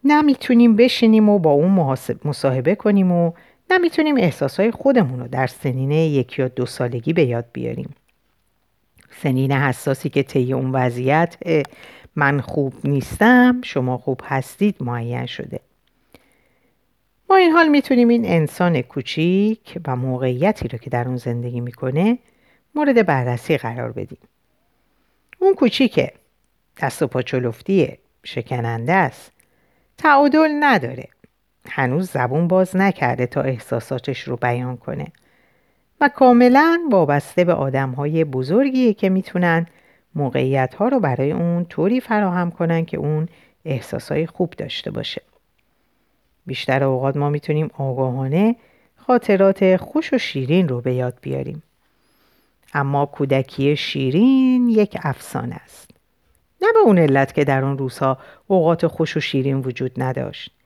نه 0.04 0.22
می‌تونیم 0.22 0.76
بشینیم 0.76 1.30
و 1.30 1.40
با 1.40 1.52
اون 1.52 1.98
مصاحبه 2.26 2.76
کنیم 2.76 3.12
و 3.12 3.32
نه 3.70 3.78
می‌تونیم 3.78 4.18
احساسهای 4.18 4.72
خودمون 4.72 5.20
رو 5.20 5.28
در 5.28 5.48
سنین 5.48 5.92
یک 5.92 6.40
یا 6.40 6.48
دو 6.48 6.66
سالگی 6.66 7.14
به 7.14 7.24
یاد 7.26 7.46
بیاریم. 7.54 7.96
سنین 9.22 9.52
حساسی 9.52 10.10
که 10.10 10.24
طی 10.24 10.54
اون 10.54 10.72
وضعیت 10.72 11.38
من 12.16 12.42
خوب 12.42 12.74
نیستم 12.84 13.62
شما 13.64 13.98
خوب 13.98 14.22
هستید 14.24 14.76
معین 14.80 15.26
شده. 15.26 15.60
با 17.28 17.36
این 17.36 17.52
حال 17.52 17.68
می‌تونیم 17.68 18.08
این 18.08 18.26
انسان 18.26 18.82
کوچیک 18.82 19.80
و 19.88 19.96
موقعیتی 19.96 20.68
رو 20.68 20.78
که 20.78 20.90
در 20.90 21.08
اون 21.08 21.18
زندگی 21.18 21.60
می‌کنه 21.60 22.18
مورد 22.76 23.06
بررسی 23.06 23.58
قرار 23.58 23.92
بدیم. 23.92 24.18
اون 25.40 25.56
کوچیکه 25.56 26.14
دست 26.82 27.02
و 27.02 27.08
پاچلفتیه 27.08 27.98
شکننده 28.24 28.94
است 28.94 29.32
تعادل 29.98 30.50
نداره 30.60 31.08
هنوز 31.72 32.12
زبون 32.12 32.48
باز 32.48 32.76
نکرده 32.76 33.26
تا 33.26 33.42
احساساتش 33.42 34.22
رو 34.22 34.36
بیان 34.36 34.78
کنه. 34.78 35.08
و 36.02 36.10
کاملا 36.16 36.80
وابسته 36.92 37.44
به 37.44 37.54
آدم 37.54 37.92
های 37.92 38.24
بزرگیه 38.24 38.94
که 38.94 39.10
می‌تونن 39.10 39.66
موقعیت 40.16 40.74
ها 40.74 40.88
رو 40.88 41.00
برای 41.00 41.32
اون 41.32 41.66
طوری 41.66 42.02
فراهم 42.02 42.52
کنن 42.52 42.86
که 42.86 42.98
اون 42.98 43.30
احساسای 43.66 44.28
خوب 44.28 44.50
داشته 44.50 44.92
باشه. 44.92 45.22
بیشتر 46.46 46.84
اوقات 46.84 47.18
ما 47.18 47.30
می‌تونیم 47.30 47.70
آگاهانه 47.78 48.56
خاطرات 48.96 49.78
خوش 49.78 50.14
و 50.14 50.18
شیرین 50.18 50.68
رو 50.68 50.82
به 50.82 50.94
یاد 50.94 51.18
بیاریم. 51.22 51.64
اما 52.74 53.06
کودکی 53.06 53.78
شیرین 53.78 54.70
یک 54.70 54.98
افسانه 55.04 55.56
است. 55.56 55.92
نه 56.62 56.68
به 56.74 56.80
اون 56.80 56.98
علت 56.98 57.34
که 57.34 57.44
در 57.44 57.64
اون 57.64 57.78
روزها 57.78 58.18
اوقات 58.48 58.88
خوش 58.88 59.18
و 59.18 59.20
شیرین 59.20 59.58
وجود 59.58 59.92
نداشت. 59.98 60.57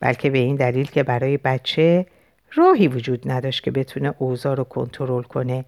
بلکه 0.00 0.30
به 0.30 0.38
این 0.38 0.56
دلیل 0.56 0.86
که 0.86 1.02
برای 1.02 1.36
بچه 1.36 2.06
راهی 2.52 2.88
وجود 2.88 3.30
نداشت 3.30 3.64
که 3.64 3.70
بتونه 3.70 4.14
اوضاع 4.18 4.54
رو 4.54 4.64
کنترل 4.64 5.22
کنه 5.22 5.64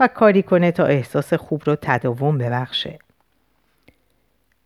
و 0.00 0.08
کاری 0.08 0.42
کنه 0.42 0.70
تا 0.70 0.84
احساس 0.84 1.34
خوب 1.34 1.62
رو 1.66 1.76
تداوم 1.82 2.38
ببخشه 2.38 2.98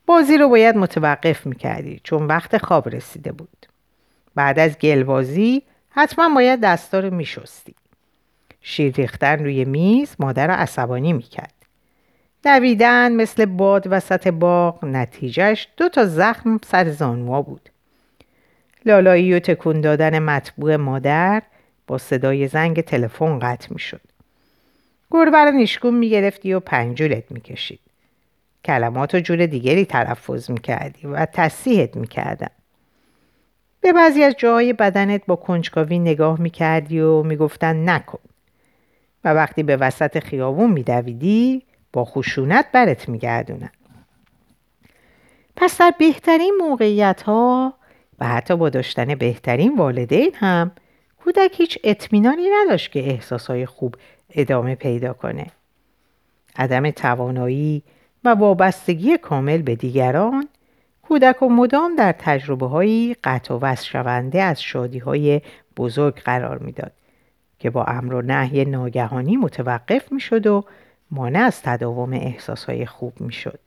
بازی 0.07 0.39
رو 0.39 0.49
باید 0.49 0.77
متوقف 0.77 1.47
می‌کردی 1.47 2.01
چون 2.05 2.27
وقت 2.27 2.59
خواب 2.59 2.89
رسیده 2.89 3.33
بود 3.33 3.67
بعد 4.35 4.59
از 4.59 4.79
گلبازی 4.79 5.63
حتما 5.91 6.35
باید 6.35 6.61
دستا 6.61 7.01
رو 7.01 7.15
میشستی 7.15 7.75
شیر 8.61 8.95
ریختن 8.95 9.45
روی 9.45 9.65
میز 9.65 10.17
مادر 10.19 10.47
را 10.47 10.55
عصبانی 10.55 11.13
می‌کرد. 11.13 11.55
دویدن 12.45 13.13
مثل 13.13 13.45
باد 13.45 13.87
وسط 13.91 14.29
باغ 14.29 14.85
نتیجهش 14.85 15.69
دو 15.77 15.89
تا 15.89 16.07
زخم 16.07 16.61
سر 16.67 16.91
زانوا 16.91 17.43
بود. 17.43 17.71
لالایی 18.87 19.35
و 19.35 19.39
تکون 19.39 19.81
دادن 19.81 20.19
مطبوع 20.19 20.77
مادر 20.77 21.43
با 21.87 21.99
صدای 21.99 22.49
زنگ 22.49 22.81
تلفن 22.81 23.39
قطع 23.39 23.73
می 23.73 23.79
شد. 23.79 24.01
گربه 25.11 25.39
رو 25.39 25.51
نیشگون 25.51 25.95
می 25.95 26.11
گرفتی 26.11 26.55
و 26.55 26.61
پنجولت 26.61 27.25
می 27.31 27.41
کشید. 27.41 27.81
کلمات 28.65 29.15
و 29.15 29.21
جور 29.21 29.47
دیگری 29.47 29.85
تلفظ 29.85 30.51
می 30.51 30.61
کردی 30.61 31.07
و 31.07 31.27
تصیحت 31.27 31.97
می 31.97 32.07
کردن. 32.07 32.51
به 33.81 33.93
بعضی 33.93 34.25
از 34.25 34.35
جاهای 34.39 34.73
بدنت 34.73 35.27
با 35.27 35.37
کنجکاوی 35.37 35.99
نگاه 35.99 36.41
می 36.41 36.51
کردی 36.51 37.01
و 37.01 37.23
می 37.23 37.37
گفتن 37.37 37.89
نکن. 37.89 38.19
و 39.25 39.29
وقتی 39.29 39.63
به 39.63 39.77
وسط 39.77 40.19
خیابون 40.19 40.71
می 40.71 40.83
دویدی 40.83 41.63
با 41.93 42.05
خشونت 42.05 42.67
برت 42.73 43.09
می 43.09 43.19
گردونن. 43.19 43.71
پس 45.57 45.81
در 45.81 45.95
بهترین 45.99 46.55
موقعیت 46.61 47.23
ها 47.23 47.75
و 48.19 48.29
حتی 48.29 48.57
با 48.57 48.69
داشتن 48.69 49.15
بهترین 49.15 49.77
والدین 49.77 50.31
هم 50.35 50.71
کودک 51.25 51.61
هیچ 51.61 51.79
اطمینانی 51.85 52.49
نداشت 52.53 52.93
که 52.93 53.01
احساسهای 53.01 53.67
خوب 53.67 53.97
ادامه 54.31 54.75
پیدا 54.75 55.13
کنه. 55.13 55.47
عدم 56.57 56.91
توانایی 56.91 57.83
و 58.25 58.29
وابستگی 58.29 59.19
کامل 59.19 59.63
به 59.63 59.75
دیگران 59.75 60.49
کودک 61.03 61.43
و 61.43 61.49
مدام 61.49 61.97
در 61.97 62.15
تجربه 62.19 62.67
هایی 62.67 63.17
قطع 63.25 63.55
و 63.55 63.59
وصل 63.63 63.85
شونده 63.85 64.43
از 64.43 64.63
شادی 64.63 64.99
های 64.99 65.41
بزرگ 65.77 66.15
قرار 66.15 66.59
می‌داد 66.59 66.93
که 67.59 67.71
با 67.71 67.85
امر 67.85 68.15
و 68.15 68.23
نهی 68.23 68.65
ناگهانی 68.65 69.37
متوقف 69.37 70.13
می 70.13 70.21
شد 70.21 70.47
و 70.47 70.65
مانع 71.11 71.39
از 71.39 71.63
تداوم 71.63 72.13
احساس 72.13 72.65
های 72.65 72.87
خوب 72.87 73.21
می 73.21 73.33
شد. 73.33 73.61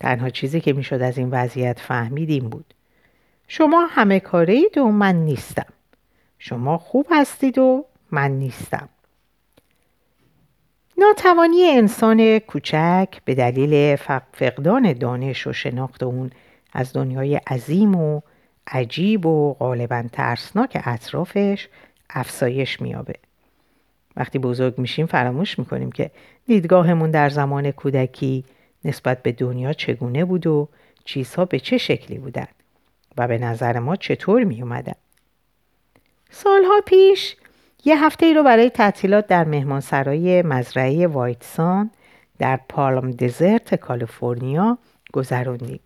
تنها 0.00 0.30
چیزی 0.30 0.60
که 0.60 0.72
می 0.72 0.82
شد 0.82 1.02
از 1.02 1.18
این 1.18 1.30
وضعیت 1.30 1.78
فهمید 1.78 2.30
این 2.30 2.48
بود. 2.48 2.74
شما 3.52 3.86
همه 3.86 4.20
کاره 4.20 4.54
اید 4.54 4.78
و 4.78 4.84
من 4.84 5.14
نیستم. 5.14 5.66
شما 6.38 6.78
خوب 6.78 7.06
هستید 7.10 7.58
و 7.58 7.84
من 8.10 8.30
نیستم. 8.30 8.88
ناتوانی 10.98 11.62
انسان 11.64 12.38
کوچک 12.38 13.08
به 13.24 13.34
دلیل 13.34 13.96
فقدان 14.32 14.92
دانش 14.92 15.46
و 15.46 15.52
شناخت 15.52 16.02
اون 16.02 16.30
از 16.72 16.92
دنیای 16.92 17.36
عظیم 17.36 17.94
و 17.94 18.20
عجیب 18.66 19.26
و 19.26 19.54
غالبا 19.54 20.04
ترسناک 20.12 20.82
اطرافش 20.84 21.68
افسایش 22.10 22.80
میابه. 22.80 23.14
وقتی 24.16 24.38
بزرگ 24.38 24.78
میشیم 24.78 25.06
فراموش 25.06 25.58
می‌کنیم 25.58 25.92
که 25.92 26.10
دیدگاهمون 26.46 27.10
در 27.10 27.28
زمان 27.28 27.70
کودکی 27.70 28.44
نسبت 28.84 29.22
به 29.22 29.32
دنیا 29.32 29.72
چگونه 29.72 30.24
بود 30.24 30.46
و 30.46 30.68
چیزها 31.04 31.44
به 31.44 31.60
چه 31.60 31.78
شکلی 31.78 32.18
بودن 32.18 32.46
و 33.18 33.28
به 33.28 33.38
نظر 33.38 33.78
ما 33.78 33.96
چطور 33.96 34.44
می 34.44 34.62
اومدن. 34.62 34.94
سالها 36.30 36.80
پیش 36.86 37.36
یه 37.84 38.04
هفته 38.04 38.26
ای 38.26 38.34
رو 38.34 38.42
برای 38.42 38.70
تعطیلات 38.70 39.26
در 39.26 39.44
مهمانسرای 39.44 40.42
مزرعه 40.42 41.06
وایتسان 41.06 41.90
در 42.38 42.60
پالم 42.68 43.10
دزرت 43.10 43.74
کالیفرنیا 43.74 44.78
گذروندیم. 45.12 45.80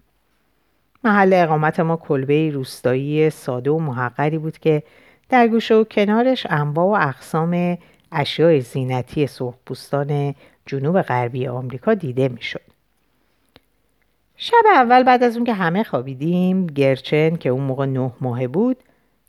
محل 1.05 1.33
اقامت 1.33 1.81
ما 1.81 1.97
کلبه 1.97 2.51
روستایی 2.51 3.31
ساده 3.31 3.71
و 3.71 3.79
محقری 3.79 4.39
بود 4.39 4.59
که 4.59 4.83
در 5.29 5.49
گوشه 5.49 5.75
و 5.75 5.85
کنارش 5.85 6.47
انواع 6.51 6.87
و 6.87 7.09
اقسام 7.09 7.79
اشیاء 8.13 8.61
زینتی 8.61 9.27
سرخپوستان 9.27 10.35
جنوب 10.67 11.03
غربی 11.03 11.49
آمریکا 11.49 11.95
دیده 11.95 12.29
می‌شد. 12.29 12.74
شب 14.37 14.63
اول 14.75 15.03
بعد 15.03 15.23
از 15.23 15.37
اون 15.37 15.47
که 15.47 15.55
همه 15.55 15.85
خوابیدیم 15.85 16.67
گرچن 16.67 17.37
که 17.37 17.49
اون 17.49 17.63
موقع 17.63 17.87
نه 17.87 18.13
ماهه 18.21 18.49
بود 18.49 18.77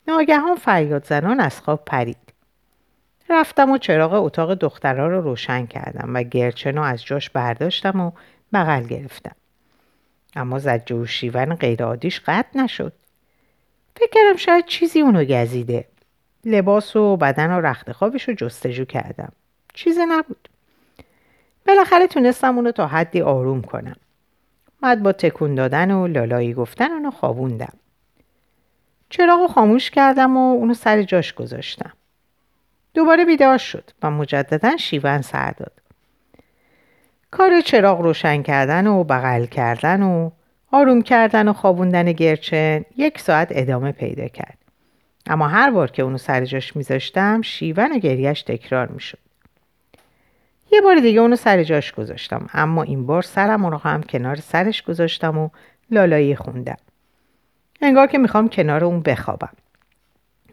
ناگهان 0.07 0.55
فریاد 0.55 1.05
زنان 1.05 1.39
از 1.39 1.61
خواب 1.61 1.85
پرید. 1.85 2.17
رفتم 3.29 3.71
و 3.71 3.77
چراغ 3.77 4.13
اتاق 4.13 4.53
دخترها 4.53 5.07
رو 5.07 5.21
روشن 5.21 5.65
کردم 5.65 6.11
و 6.13 6.23
گرچن 6.23 6.75
رو 6.75 6.83
از 6.83 7.05
جاش 7.05 7.29
برداشتم 7.29 7.99
و 7.99 8.11
بغل 8.53 8.83
گرفتم. 8.83 9.35
اما 10.35 10.59
زجه 10.59 10.95
و 10.95 11.05
شیون 11.05 11.55
غیرعادیش 11.55 12.21
قطع 12.25 12.59
نشد. 12.59 12.93
فکر 13.95 14.09
کردم 14.11 14.37
شاید 14.37 14.65
چیزی 14.65 15.01
اونو 15.01 15.23
گزیده. 15.23 15.85
لباس 16.45 16.95
و 16.95 17.17
بدن 17.17 17.51
و 17.51 17.61
رخت 17.61 17.91
خوابش 17.91 18.29
رو 18.29 18.33
جستجو 18.33 18.85
کردم. 18.85 19.31
چیزی 19.73 20.01
نبود. 20.09 20.49
بالاخره 21.67 22.07
تونستم 22.07 22.55
اونو 22.55 22.71
تا 22.71 22.87
حدی 22.87 23.21
آروم 23.21 23.61
کنم. 23.61 23.95
بعد 24.81 25.03
با 25.03 25.11
تکون 25.11 25.55
دادن 25.55 25.91
و 25.91 26.07
لالایی 26.07 26.53
گفتن 26.53 26.91
اونو 26.91 27.11
خوابوندم. 27.11 27.73
چراغ 29.09 29.51
خاموش 29.51 29.89
کردم 29.89 30.37
و 30.37 30.53
اونو 30.53 30.73
سر 30.73 31.03
جاش 31.03 31.33
گذاشتم. 31.33 31.93
دوباره 32.93 33.25
بیدار 33.25 33.57
شد 33.57 33.91
و 34.03 34.11
مجددا 34.11 34.77
شیون 34.77 35.21
سر 35.21 35.51
داد. 35.51 35.71
کار 37.31 37.61
چراغ 37.61 38.01
روشن 38.01 38.41
کردن 38.41 38.87
و 38.87 39.03
بغل 39.03 39.45
کردن 39.45 40.03
و 40.03 40.31
آروم 40.71 41.01
کردن 41.01 41.47
و 41.47 41.53
خوابوندن 41.53 42.11
گرچن 42.11 42.85
یک 42.97 43.19
ساعت 43.19 43.47
ادامه 43.51 43.91
پیدا 43.91 44.27
کرد. 44.27 44.57
اما 45.27 45.47
هر 45.47 45.71
بار 45.71 45.91
که 45.91 46.03
اونو 46.03 46.17
سر 46.17 46.45
جاش 46.45 46.75
میذاشتم 46.75 47.41
شیون 47.41 47.91
و 47.91 47.97
گریش 47.99 48.41
تکرار 48.41 48.87
می‌شد. 48.87 49.24
یه 50.75 50.81
بار 50.81 50.95
دیگه 50.95 51.19
اونو 51.19 51.35
سر 51.35 51.63
جاش 51.63 51.91
گذاشتم. 51.91 52.49
اما 52.53 52.83
این 52.83 53.05
بار 53.05 53.21
سرم 53.21 53.65
رو 53.65 53.77
هم 53.77 54.03
کنار 54.03 54.35
سرش 54.35 54.83
گذاشتم 54.83 55.37
و 55.37 55.49
لالایی 55.91 56.35
خوندم. 56.35 56.77
انگار 57.81 58.07
که 58.07 58.17
می‌خوام 58.17 58.49
کنار 58.49 58.83
اون 58.83 59.01
بخوابم. 59.01 59.53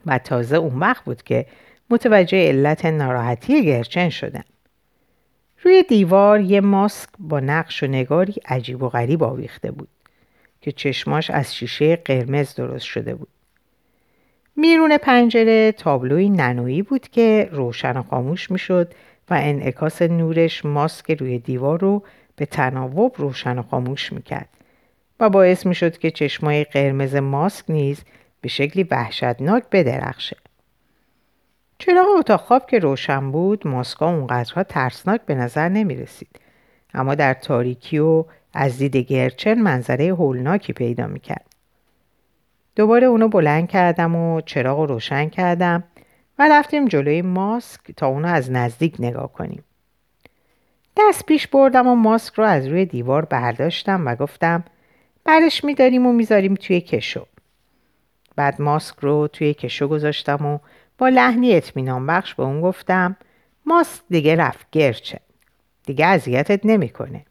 و 0.06 0.18
تازه 0.18 0.56
اون 0.56 0.78
وقت 0.78 1.04
بود 1.04 1.22
که 1.22 1.46
متوجه 1.90 2.48
علت 2.48 2.86
ناراحتی 2.86 3.64
گرچن 3.64 4.08
شدم. 4.08 4.44
روی 5.62 5.82
دیوار 5.82 6.40
یه 6.40 6.60
ماسک 6.60 7.08
با 7.18 7.40
نقش 7.40 7.82
و 7.82 7.86
نگاری 7.86 8.34
عجیب 8.48 8.82
و 8.82 8.88
غریب 8.88 9.22
آویخته 9.22 9.70
بود 9.70 9.88
که 10.60 10.72
چشماش 10.72 11.30
از 11.30 11.54
شیشه 11.54 11.96
قرمز 11.96 12.54
درست 12.54 12.84
شده 12.84 13.14
بود. 13.14 13.28
میرون 14.56 14.98
پنجره 14.98 15.72
تابلوی 15.72 16.28
ننویی 16.28 16.82
بود 16.82 17.08
که 17.08 17.48
روشن 17.52 17.96
و 17.96 18.02
خاموش 18.02 18.50
می‌شد 18.50 18.94
و 19.30 19.34
انعکاس 19.34 20.02
نورش 20.02 20.64
ماسک 20.64 21.10
روی 21.10 21.38
دیوار 21.38 21.80
رو 21.80 22.02
به 22.36 22.46
تناوب 22.46 23.14
روشن 23.18 23.58
و 23.58 23.62
خاموش 23.62 24.12
می‌کرد 24.12 24.48
و 25.20 25.30
باعث 25.30 25.66
می‌شد 25.66 25.98
که 25.98 26.10
چشمای 26.10 26.64
قرمز 26.64 27.14
ماسک 27.14 27.64
نیز 27.68 28.02
به 28.40 28.48
شکلی 28.48 28.82
وحشتناک 28.82 29.64
بدرخشه. 29.72 30.36
چراغ 31.78 32.06
اتاق 32.18 32.40
خواب 32.40 32.66
که 32.66 32.78
روشن 32.78 33.32
بود 33.32 33.66
ماسکا 33.66 34.06
اونقدرها 34.06 34.62
ترسناک 34.62 35.20
به 35.26 35.34
نظر 35.34 35.68
نمی 35.68 35.94
رسید. 35.94 36.40
اما 36.94 37.14
در 37.14 37.34
تاریکی 37.34 37.98
و 37.98 38.24
از 38.54 38.78
دید 38.78 38.96
گرچن 38.96 39.54
منظره 39.54 40.06
هولناکی 40.06 40.72
پیدا 40.72 41.06
می 41.06 41.20
کرد. 41.20 41.46
دوباره 42.76 43.06
اونو 43.06 43.28
بلند 43.28 43.68
کردم 43.68 44.16
و 44.16 44.40
چراغ 44.40 44.78
رو 44.78 44.86
روشن 44.86 45.28
کردم 45.28 45.84
رفتیم 46.48 46.88
جلوی 46.88 47.22
ماسک 47.22 47.80
تا 47.96 48.06
اونو 48.06 48.28
از 48.28 48.50
نزدیک 48.50 48.96
نگاه 48.98 49.32
کنیم. 49.32 49.64
دست 50.96 51.26
پیش 51.26 51.46
بردم 51.46 51.86
و 51.86 51.94
ماسک 51.94 52.34
رو 52.34 52.44
از 52.44 52.66
روی 52.66 52.86
دیوار 52.86 53.24
برداشتم 53.24 54.06
و 54.06 54.14
گفتم 54.14 54.64
برش 55.24 55.64
میداریم 55.64 56.06
و 56.06 56.12
می‌ذاریم 56.12 56.54
توی 56.54 56.80
کشو. 56.80 57.26
بعد 58.36 58.62
ماسک 58.62 58.94
رو 59.00 59.28
توی 59.28 59.54
کشو 59.54 59.88
گذاشتم 59.88 60.46
و 60.46 60.58
با 60.98 61.08
لحنی 61.08 61.56
اطمینان 61.56 62.06
بخش 62.06 62.34
به 62.34 62.42
اون 62.42 62.60
گفتم 62.60 63.16
ماسک 63.66 64.02
دیگه 64.10 64.36
رفت 64.36 64.66
گرچه. 64.72 65.20
دیگه 65.86 66.06
اذیتت 66.06 66.66
نمی‌کنه. 66.66 67.24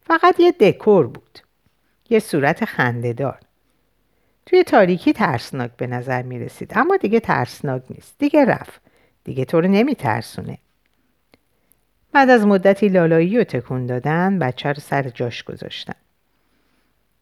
فقط 0.00 0.40
یه 0.40 0.52
دکور 0.52 1.06
بود. 1.06 1.38
یه 2.10 2.18
صورت 2.18 2.64
خندهدار. 2.64 3.38
توی 4.50 4.64
تاریکی 4.64 5.12
ترسناک 5.12 5.70
به 5.76 5.86
نظر 5.86 6.22
می 6.22 6.38
رسید 6.38 6.72
اما 6.74 6.96
دیگه 6.96 7.20
ترسناک 7.20 7.82
نیست. 7.90 8.14
دیگه 8.18 8.44
رفت. 8.44 8.80
دیگه 9.24 9.44
تو 9.44 9.60
رو 9.60 9.68
نمی 9.68 9.94
ترسونه 9.94 10.58
بعد 12.12 12.30
از 12.30 12.46
مدتی 12.46 12.88
لالایی 12.88 13.38
و 13.38 13.44
تکون 13.44 13.86
دادن 13.86 14.38
بچه 14.38 14.68
رو 14.68 14.74
سر 14.74 15.02
جاش 15.02 15.42
گذاشتن. 15.42 15.94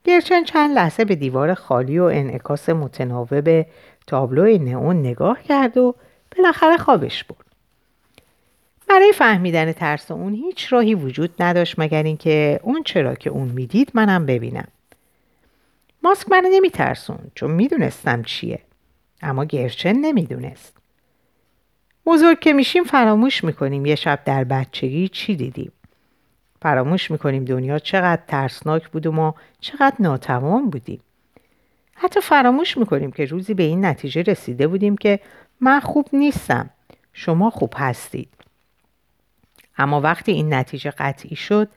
گرچن 0.05 0.45
چند 0.45 0.75
لحظه 0.75 1.05
به 1.05 1.15
دیوار 1.15 1.55
خالی 1.55 1.99
و 1.99 2.03
انعکاس 2.03 2.69
متناوب 2.69 3.67
تابلو 4.07 4.59
نئون 4.59 5.01
نگاه 5.01 5.43
کرد 5.43 5.79
و 5.79 5.95
بالاخره 6.37 6.77
خوابش 6.77 7.25
برد. 7.25 7.47
برای 8.89 9.13
فهمیدن 9.13 9.73
ترس 9.73 10.11
اون 10.11 10.35
هیچ 10.35 10.73
راهی 10.73 10.95
وجود 10.95 11.43
نداشت 11.43 11.75
مگر 11.79 12.03
اینکه 12.03 12.61
اون 12.63 12.83
چرا 12.83 13.15
که 13.15 13.31
اون 13.31 13.49
می‌دید 13.49 13.91
منم 13.95 14.27
ببینم. 14.27 14.69
ماسک 16.03 16.29
منو 16.31 16.49
نمیترسون 16.53 17.19
چون 17.35 17.51
می‌دونستم 17.51 18.23
چیه. 18.23 18.63
اما 19.23 19.45
گرچن 19.45 19.93
نمی‌دونست. 19.93 20.77
بزرگ 22.07 22.41
که 22.41 22.53
میشیم 22.53 22.85
فراموش 22.85 23.45
می‌کنیم 23.45 23.87
یه 23.87 23.95
شب 23.95 24.21
در 24.25 24.45
بچگی 24.45 25.09
چی 25.09 25.37
دیدیم. 25.37 25.73
فراموش 26.63 27.11
می‌کنیم 27.11 27.45
دنیا 27.45 27.79
چقدر 27.79 28.23
ترسناک 28.29 28.89
بود 28.89 29.07
و 29.07 29.13
ما 29.13 29.35
چقدر 29.61 29.97
ناتمام 30.01 30.71
بودیم. 30.71 31.01
حتی 31.95 32.21
فراموش 32.21 32.79
می‌کنیم 32.79 33.13
که 33.13 33.25
روزی 33.25 33.55
به 33.55 33.63
این 33.63 33.85
نتیجه 33.85 34.23
رسیده 34.23 34.67
بودیم 34.67 34.97
که 34.97 35.21
من 35.61 35.81
خوب 35.81 36.09
نیستم 36.13 36.71
شما 37.13 37.51
خوب 37.51 37.75
هستید. 37.77 38.29
اما 39.79 40.01
وقتی 40.01 40.33
این 40.33 40.55
نتیجه 40.55 40.91
قطعی 40.91 41.37
شد 41.37 41.69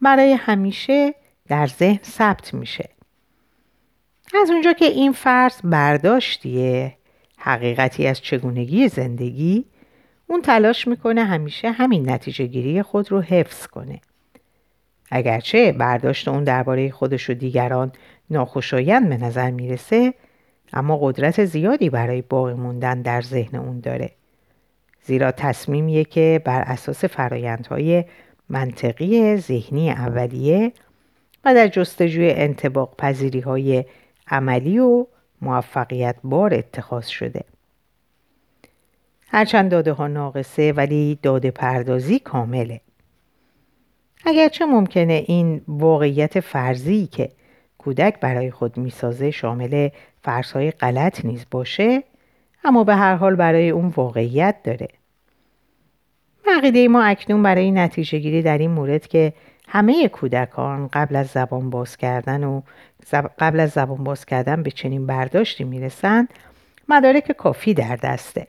برای 0.00 0.32
همیشه 0.32 1.14
در 1.48 1.66
ذهن 1.66 2.02
ثبت 2.04 2.54
میشه. 2.54 2.88
از 4.34 4.50
اونجا 4.50 4.72
که 4.72 4.84
این 4.84 5.12
فرض 5.12 5.60
برداشتیه 5.64 6.94
حقیقتی 7.38 8.06
از 8.06 8.20
چگونگی 8.20 8.88
زندگی 8.88 9.64
اون 10.26 10.42
تلاش 10.42 10.88
می‌کنه 10.88 11.24
همیشه 11.24 11.70
همین 11.70 12.10
نتیجه 12.10 12.46
گیری 12.46 12.82
خود 12.82 13.12
رو 13.12 13.20
حفظ 13.20 13.66
کنه. 13.66 14.00
اگرچه 15.10 15.72
برداشت 15.72 16.28
اون 16.28 16.44
درباره 16.44 16.90
خودش 16.90 17.30
و 17.30 17.34
دیگران 17.34 17.92
ناخوشایند 18.30 19.08
به 19.08 19.16
نظر 19.16 19.50
می‌رسه 19.50 20.14
اما 20.72 20.98
قدرت 21.02 21.44
زیادی 21.44 21.90
برای 21.90 22.22
باقی 22.22 22.54
موندن 22.54 23.02
در 23.02 23.20
ذهن 23.20 23.58
اون 23.58 23.80
داره. 23.80 24.10
زیرا 25.02 25.32
تصمیمیه 25.32 26.04
که 26.04 26.42
بر 26.44 26.60
اساس 26.60 27.04
فرایندهای 27.04 28.04
منطقی 28.48 29.36
ذهنی 29.36 29.90
اولیه 29.90 30.72
و 31.44 31.54
در 31.54 31.68
جستجوی 31.68 32.30
انتباق 32.30 32.94
پذیری 32.98 33.40
های 33.40 33.84
عملی 34.30 34.78
و 34.78 35.06
موفقیت 35.42 36.16
بار 36.24 36.54
اتخاذ 36.54 37.06
شده. 37.06 37.44
هرچند 39.28 39.70
داده 39.70 39.92
ها 39.92 40.06
ناقصه 40.06 40.72
ولی 40.72 41.18
داده 41.22 41.50
پردازی 41.50 42.18
کامله. 42.18 42.80
اگرچه 44.26 44.64
ممکنه 44.64 45.24
این 45.26 45.60
واقعیت 45.68 46.40
فرضی 46.40 47.06
که 47.06 47.30
کودک 47.78 48.20
برای 48.20 48.50
خود 48.50 48.76
می‌سازه 48.76 49.30
شامل 49.30 49.88
فرضهای 50.22 50.70
غلط 50.70 51.24
نیز 51.24 51.46
باشه 51.50 52.02
اما 52.64 52.84
به 52.84 52.94
هر 52.94 53.14
حال 53.14 53.34
برای 53.36 53.70
اون 53.70 53.92
واقعیت 53.96 54.56
داره. 54.64 54.88
عقیده 56.56 56.88
ما 56.88 57.02
اکنون 57.02 57.42
برای 57.42 57.70
نتیجه 57.70 58.18
گیری 58.18 58.42
در 58.42 58.58
این 58.58 58.70
مورد 58.70 59.06
که 59.06 59.32
همه 59.68 60.08
کودکان 60.08 60.88
قبل 60.92 61.16
از 61.16 61.26
زبان 61.26 61.70
باز 61.70 61.96
کردن 61.96 62.44
و 62.44 62.62
قبل 63.14 63.60
از 63.60 63.70
زبان 63.70 64.04
باز 64.04 64.26
کردن 64.26 64.62
به 64.62 64.70
چنین 64.70 65.06
برداشتی 65.06 65.64
می‌رسند 65.64 66.28
مدارک 66.88 67.32
کافی 67.32 67.74
در 67.74 67.96
دسته. 67.96 68.46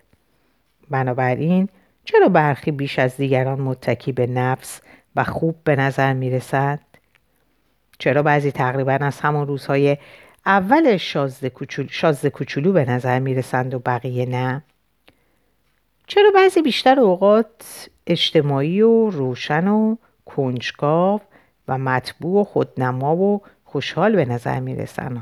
بنابراین 0.89 1.69
چرا 2.06 2.28
برخی 2.28 2.72
بیش 2.72 3.00
از 3.00 3.17
دیگران 3.17 3.62
متکی 3.62 4.12
به 4.12 4.28
نفس 4.28 4.82
و 5.15 5.24
خوب 5.24 5.56
به 5.63 5.76
نظر 5.76 6.13
می‌رسند 6.13 6.80
چرا 8.00 8.24
بعضی 8.24 8.52
تقریبا 8.52 8.98
از 9.02 9.19
همون 9.19 9.48
روزهای 9.48 9.98
اول 10.45 10.98
شازده 10.98 11.50
کوچولو, 11.50 12.30
کوچولو 12.30 12.72
به 12.72 12.86
نظر 12.86 13.19
می‌رسند 13.19 13.74
و 13.74 13.80
بقیه 13.80 14.26
نه؟ 14.26 14.63
چرا 16.08 16.32
بعضی 16.36 16.62
بیشتر 16.62 17.00
اوقات 17.00 17.89
اجتماعی 18.08 18.82
و 18.82 19.10
روشن 19.10 19.67
و 19.67 19.95
کنجکاو 20.26 21.22
و 21.67 21.78
مطبوع 21.78 22.41
و 22.41 22.43
خودنما 22.43 23.15
و 23.15 23.41
خوشحال 23.71 24.15
به 24.15 24.25
نظر 24.25 24.60
می‌رسن 24.60 25.21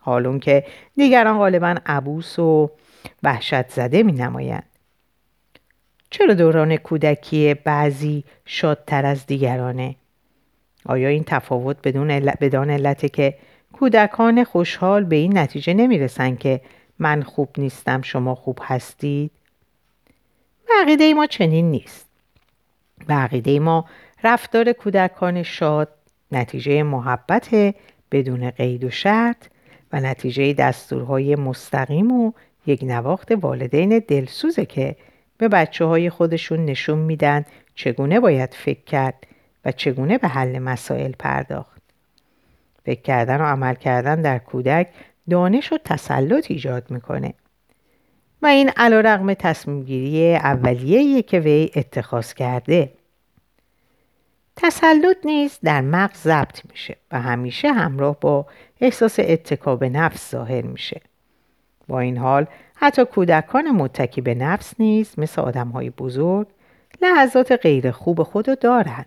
حالون 0.00 0.40
که 0.40 0.64
دیگران 0.96 1.38
غالبا 1.38 1.74
عبوس 1.86 2.38
و 2.38 2.70
وحشت 3.22 3.68
زده 3.68 4.02
می 4.02 4.12
نمایند. 4.12 4.66
چرا 6.10 6.34
دوران 6.34 6.76
کودکی 6.76 7.54
بعضی 7.54 8.24
شادتر 8.44 9.06
از 9.06 9.26
دیگرانه؟ 9.26 9.96
آیا 10.86 11.08
این 11.08 11.24
تفاوت 11.24 11.76
بدون 11.84 12.20
بدان 12.20 12.70
علته 12.70 13.08
که 13.08 13.34
کودکان 13.72 14.44
خوشحال 14.44 15.04
به 15.04 15.16
این 15.16 15.38
نتیجه 15.38 15.74
نمی‌رسن 15.74 16.36
که 16.36 16.60
من 16.98 17.22
خوب 17.22 17.48
نیستم 17.58 18.02
شما 18.02 18.34
خوب 18.34 18.58
هستید؟ 18.62 19.30
بقیده 20.70 21.14
ما 21.14 21.26
چنین 21.26 21.70
نیست. 21.70 22.06
بقیده 23.08 23.58
ما 23.58 23.84
رفتار 24.24 24.72
کودکان 24.72 25.42
شاد 25.42 25.88
نتیجه 26.32 26.82
محبت 26.82 27.74
بدون 28.12 28.50
قید 28.50 28.84
و 28.84 28.90
شرط 28.90 29.46
و 29.92 30.00
نتیجه 30.00 30.52
دستورهای 30.52 31.36
مستقیم 31.36 32.12
و 32.12 32.32
یک 32.66 32.80
نواخت 32.82 33.32
والدین 33.32 33.98
دلسوزه 34.08 34.66
که 34.66 34.96
به 35.38 35.48
بچه 35.48 35.84
های 35.84 36.10
خودشون 36.10 36.64
نشون 36.64 36.98
میدن 36.98 37.44
چگونه 37.74 38.20
باید 38.20 38.54
فکر 38.54 38.84
کرد 38.84 39.26
و 39.64 39.72
چگونه 39.72 40.18
به 40.18 40.28
حل 40.28 40.58
مسائل 40.58 41.12
پرداخت. 41.18 41.82
فکر 42.84 43.00
کردن 43.00 43.40
و 43.40 43.44
عمل 43.44 43.74
کردن 43.74 44.22
در 44.22 44.38
کودک 44.38 44.88
دانش 45.30 45.72
و 45.72 45.78
تسلط 45.84 46.50
ایجاد 46.50 46.90
می‌کنه. 46.90 47.34
و 48.42 48.46
این 48.46 48.70
علا 48.76 49.00
رقم 49.00 49.34
تصمیم 49.34 49.82
گیری 49.82 50.36
اولیه 50.36 51.22
که 51.22 51.40
وی 51.40 51.70
اتخاذ 51.76 52.32
کرده. 52.32 52.92
تسلط 54.60 55.16
نیز 55.24 55.58
در 55.62 55.80
مغز 55.80 56.18
ضبط 56.18 56.60
میشه 56.70 56.96
و 57.12 57.20
همیشه 57.20 57.72
همراه 57.72 58.20
با 58.20 58.46
احساس 58.80 59.16
اتکا 59.18 59.76
به 59.76 59.88
نفس 59.88 60.30
ظاهر 60.30 60.62
میشه. 60.62 61.00
با 61.88 62.00
این 62.00 62.16
حال 62.16 62.46
حتی 62.76 63.04
کودکان 63.04 63.70
متکی 63.70 64.20
به 64.20 64.34
نفس 64.34 64.74
نیز 64.78 65.14
مثل 65.18 65.42
آدم 65.42 65.68
های 65.68 65.90
بزرگ 65.90 66.46
لحظات 67.02 67.52
غیر 67.52 67.90
خوب 67.90 68.22
خود 68.22 68.48
رو 68.48 68.54
دارند. 68.54 69.06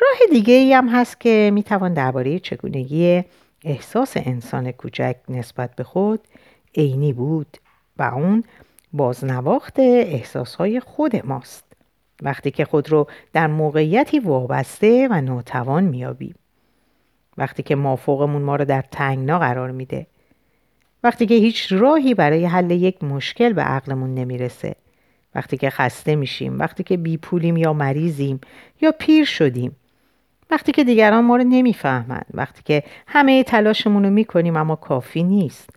راه 0.00 0.18
دیگه 0.30 0.54
ای 0.54 0.72
هم 0.72 0.88
هست 0.88 1.20
که 1.20 1.50
می‌توان 1.54 1.94
درباره 1.94 2.38
چگونگی 2.38 3.24
احساس 3.64 4.12
انسان 4.16 4.72
کوچک 4.72 5.16
نسبت 5.28 5.74
به 5.74 5.84
خود 5.84 6.20
عینی 6.76 7.12
بود 7.12 7.56
و 7.96 8.02
اون 8.02 8.44
بازنواخت 8.92 9.78
احساسهای 9.78 10.80
خود 10.80 11.26
ماست. 11.26 11.67
وقتی 12.22 12.50
که 12.50 12.64
خود 12.64 12.90
رو 12.90 13.06
در 13.32 13.46
موقعیتی 13.46 14.18
وابسته 14.18 15.08
و 15.10 15.20
ناتوان 15.20 15.84
میابیم 15.84 16.34
وقتی 17.38 17.62
که 17.62 17.76
مافوقمون 17.76 18.42
ما 18.42 18.56
رو 18.56 18.64
در 18.64 18.82
تنگنا 18.82 19.38
قرار 19.38 19.70
میده. 19.70 20.06
وقتی 21.04 21.26
که 21.26 21.34
هیچ 21.34 21.72
راهی 21.72 22.14
برای 22.14 22.44
حل 22.44 22.70
یک 22.70 23.04
مشکل 23.04 23.52
به 23.52 23.62
عقلمون 23.62 24.14
نمی‌رسه. 24.14 24.74
وقتی 25.34 25.56
که 25.56 25.70
خسته 25.70 26.16
میشیم 26.16 26.58
وقتی 26.58 26.82
که 26.82 26.96
بی 26.96 27.16
پولیم 27.16 27.56
یا 27.56 27.72
مریضیم 27.72 28.40
یا 28.80 28.92
پیر 28.98 29.24
شدیم. 29.24 29.76
وقتی 30.50 30.72
که 30.72 30.84
دیگران 30.84 31.24
ما 31.24 31.36
رو 31.36 31.44
نمی‌فهمند 31.44 32.26
وقتی 32.34 32.62
که 32.64 32.82
همه 33.06 33.42
تلاشمون 33.42 34.04
رو 34.04 34.10
می‌کنیم 34.10 34.56
اما 34.56 34.76
کافی 34.76 35.22
نیست. 35.22 35.70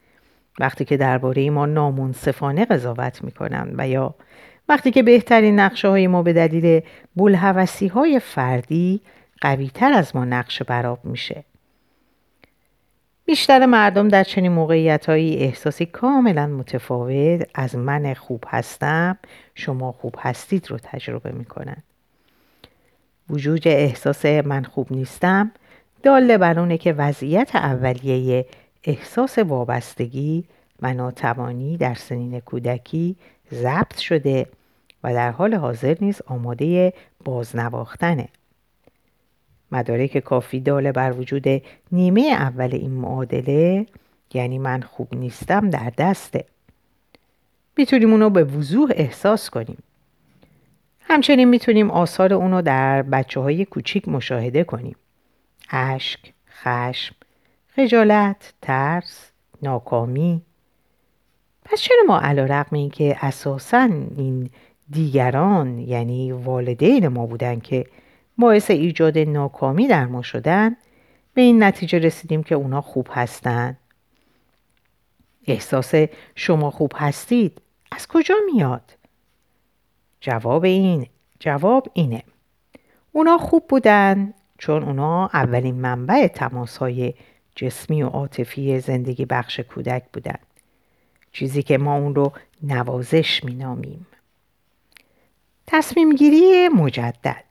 وقتی 0.59 0.85
که 0.85 0.97
درباره 0.97 1.49
ما 1.49 1.65
نامنصفانه 1.65 2.65
قضاوت 2.65 3.23
می‌کنن 3.23 3.73
و 3.77 3.87
یا 3.87 4.15
وقتی 4.69 4.91
که 4.91 5.03
بهترین 5.03 5.59
نقشه 5.59 5.87
های 5.87 6.07
ما 6.07 6.23
به 6.23 6.33
دلیل 6.33 6.81
بلحوثی 7.15 7.87
های 7.87 8.19
فردی 8.19 9.01
قوی 9.41 9.71
تر 9.73 9.93
از 9.93 10.15
ما 10.15 10.25
نقشه 10.25 10.63
براب 10.63 10.99
میشه. 11.05 11.43
بیشتر 13.25 13.65
مردم 13.65 14.07
در 14.07 14.23
چنین 14.23 14.51
موقعیت 14.51 15.09
احساسی 15.09 15.85
کاملا 15.85 16.47
متفاوت 16.47 17.47
از 17.55 17.75
من 17.75 18.13
خوب 18.13 18.43
هستم 18.47 19.17
شما 19.55 19.91
خوب 19.91 20.15
هستید 20.19 20.71
رو 20.71 20.77
تجربه 20.83 21.31
می‌کنن. 21.31 21.83
وجود 23.29 23.67
احساس 23.67 24.25
من 24.25 24.63
خوب 24.63 24.87
نیستم 24.91 25.51
داله 26.03 26.37
بر 26.37 26.59
اونه 26.59 26.77
که 26.77 26.93
وضعیت 26.93 27.55
اولیه 27.55 28.45
احساس 28.83 29.37
وابستگی 29.37 30.43
و 30.81 30.93
ناتوانی 30.93 31.77
در 31.77 31.93
سنین 31.93 32.39
کودکی 32.39 33.15
ضبط 33.53 33.97
شده 33.99 34.45
و 35.03 35.13
در 35.13 35.31
حال 35.31 35.55
حاضر 35.55 35.97
نیز 36.01 36.21
آماده 36.25 36.93
بازنواختنه. 37.25 38.29
مدارک 39.71 40.17
کافی 40.19 40.59
داله 40.59 40.91
بر 40.91 41.11
وجود 41.11 41.45
نیمه 41.91 42.21
اول 42.21 42.69
این 42.73 42.91
معادله 42.91 43.85
یعنی 44.33 44.59
من 44.59 44.81
خوب 44.81 45.15
نیستم 45.15 45.69
در 45.69 45.91
دسته. 45.97 46.45
می‌تونیم 47.77 48.11
اونو 48.11 48.29
به 48.29 48.43
وضوح 48.43 48.91
احساس 48.95 49.49
کنیم. 49.49 49.77
همچنین 51.01 51.49
می‌تونیم 51.49 51.91
آثار 51.91 52.33
اونو 52.33 52.61
در 52.61 53.01
بچه 53.01 53.39
های 53.39 53.65
کوچیک 53.65 54.07
مشاهده 54.07 54.63
کنیم. 54.63 54.95
اشک، 55.69 56.33
خشم، 56.63 57.15
خجالت، 57.75 58.53
ترس، 58.61 59.31
ناکامی. 59.61 60.41
پس 61.71 61.81
چرا 61.81 62.03
ما 62.07 62.19
علا 62.19 62.45
رقم 62.45 62.75
این 62.75 62.89
که 62.89 63.17
اساسا 63.21 63.89
این 64.17 64.49
دیگران 64.89 65.79
یعنی 65.79 66.31
والدین 66.31 67.07
ما 67.07 67.25
بودن 67.25 67.59
که 67.59 67.85
باعث 68.37 68.71
ایجاد 68.71 69.17
ناکامی 69.17 69.87
در 69.87 70.05
ما 70.05 70.21
شدن 70.21 70.75
به 71.33 71.41
این 71.41 71.63
نتیجه 71.63 71.99
رسیدیم 71.99 72.43
که 72.43 72.55
اونا 72.55 72.81
خوب 72.81 73.07
هستند. 73.11 73.77
احساس 75.47 75.93
شما 76.35 76.71
خوب 76.71 76.91
هستید 76.95 77.61
از 77.91 78.07
کجا 78.07 78.35
میاد؟ 78.53 78.97
جواب 80.21 80.63
این 80.63 81.07
جواب 81.39 81.87
اینه 81.93 82.23
اونا 83.11 83.37
خوب 83.37 83.67
بودن 83.67 84.33
چون 84.57 84.83
اونا 84.83 85.29
اولین 85.33 85.75
منبع 85.75 86.27
تماس 86.27 86.77
های 86.77 87.13
جسمی 87.55 88.03
و 88.03 88.07
عاطفی 88.07 88.79
زندگی 88.79 89.25
بخش 89.25 89.59
کودک 89.59 90.03
بودند 90.13 90.50
چیزی 91.31 91.63
که 91.63 91.77
ما 91.77 91.97
اون 91.97 92.15
رو 92.15 92.31
نوازش 92.63 93.43
مینامیم. 93.43 94.07
تصمیم 95.67 96.15
گیری 96.15 96.67
مجدد. 96.67 97.43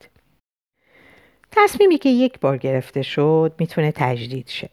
تصمیمی 1.50 1.98
که 1.98 2.08
یک 2.08 2.40
بار 2.40 2.56
گرفته 2.56 3.02
شد 3.02 3.54
می‌تونه 3.58 3.92
تجدید 3.92 4.48
شه. 4.48 4.70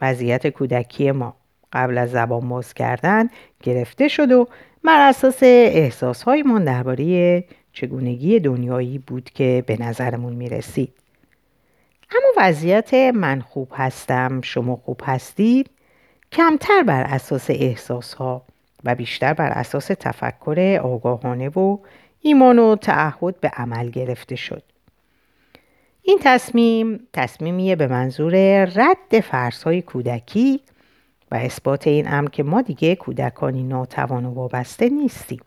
وضعیت 0.00 0.46
کودکی 0.46 1.10
ما 1.10 1.36
قبل 1.72 1.98
از 1.98 2.10
زبان 2.10 2.48
باز 2.48 2.74
کردن 2.74 3.28
گرفته 3.62 4.08
شد 4.08 4.32
و 4.32 4.48
بر 4.84 5.08
اساس 5.08 5.42
احساسهایمان 5.42 6.64
درباره 6.64 7.44
چگونگی 7.72 8.40
دنیایی 8.40 8.98
بود 8.98 9.30
که 9.30 9.64
به 9.66 9.76
نظرمون 9.82 10.32
می‌رسید. 10.32 10.92
اما 12.10 12.28
وضعیت 12.36 12.94
من 12.94 13.40
خوب 13.40 13.72
هستم 13.74 14.40
شما 14.40 14.76
خوب 14.76 15.00
هستید؟ 15.04 15.70
کمتر 16.32 16.82
بر 16.82 17.02
اساس 17.02 17.50
احساسها 17.50 18.42
و 18.84 18.94
بیشتر 18.94 19.34
بر 19.34 19.48
اساس 19.48 19.86
تفکر 19.86 20.80
آگاهانه 20.82 21.48
و 21.48 21.78
ایمان 22.20 22.58
و 22.58 22.76
تعهد 22.76 23.40
به 23.40 23.48
عمل 23.48 23.90
گرفته 23.90 24.36
شد. 24.36 24.62
این 26.02 26.18
تصمیم 26.22 27.00
تصمیمیه 27.12 27.76
به 27.76 27.86
منظور 27.86 28.64
رد 28.64 29.20
فرسهای 29.20 29.82
کودکی 29.82 30.60
و 31.30 31.34
اثبات 31.34 31.86
این 31.86 32.12
امر 32.12 32.28
که 32.28 32.42
ما 32.42 32.62
دیگه 32.62 32.94
کودکانی 32.94 33.62
ناتوان 33.62 34.24
و 34.24 34.34
وابسته 34.34 34.88
نیستیم. 34.88 35.40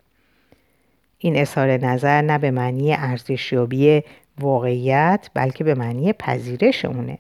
این 1.18 1.38
اظهار 1.38 1.78
نظر 1.78 2.22
نه 2.22 2.38
به 2.38 2.52
معنی 2.52 2.94
ارزشیابی 2.94 4.04
واقعیت 4.40 5.30
بلکه 5.34 5.64
به 5.64 5.76
معنی 5.76 6.14
پذیرش 6.14 6.86
اونه 6.86 7.20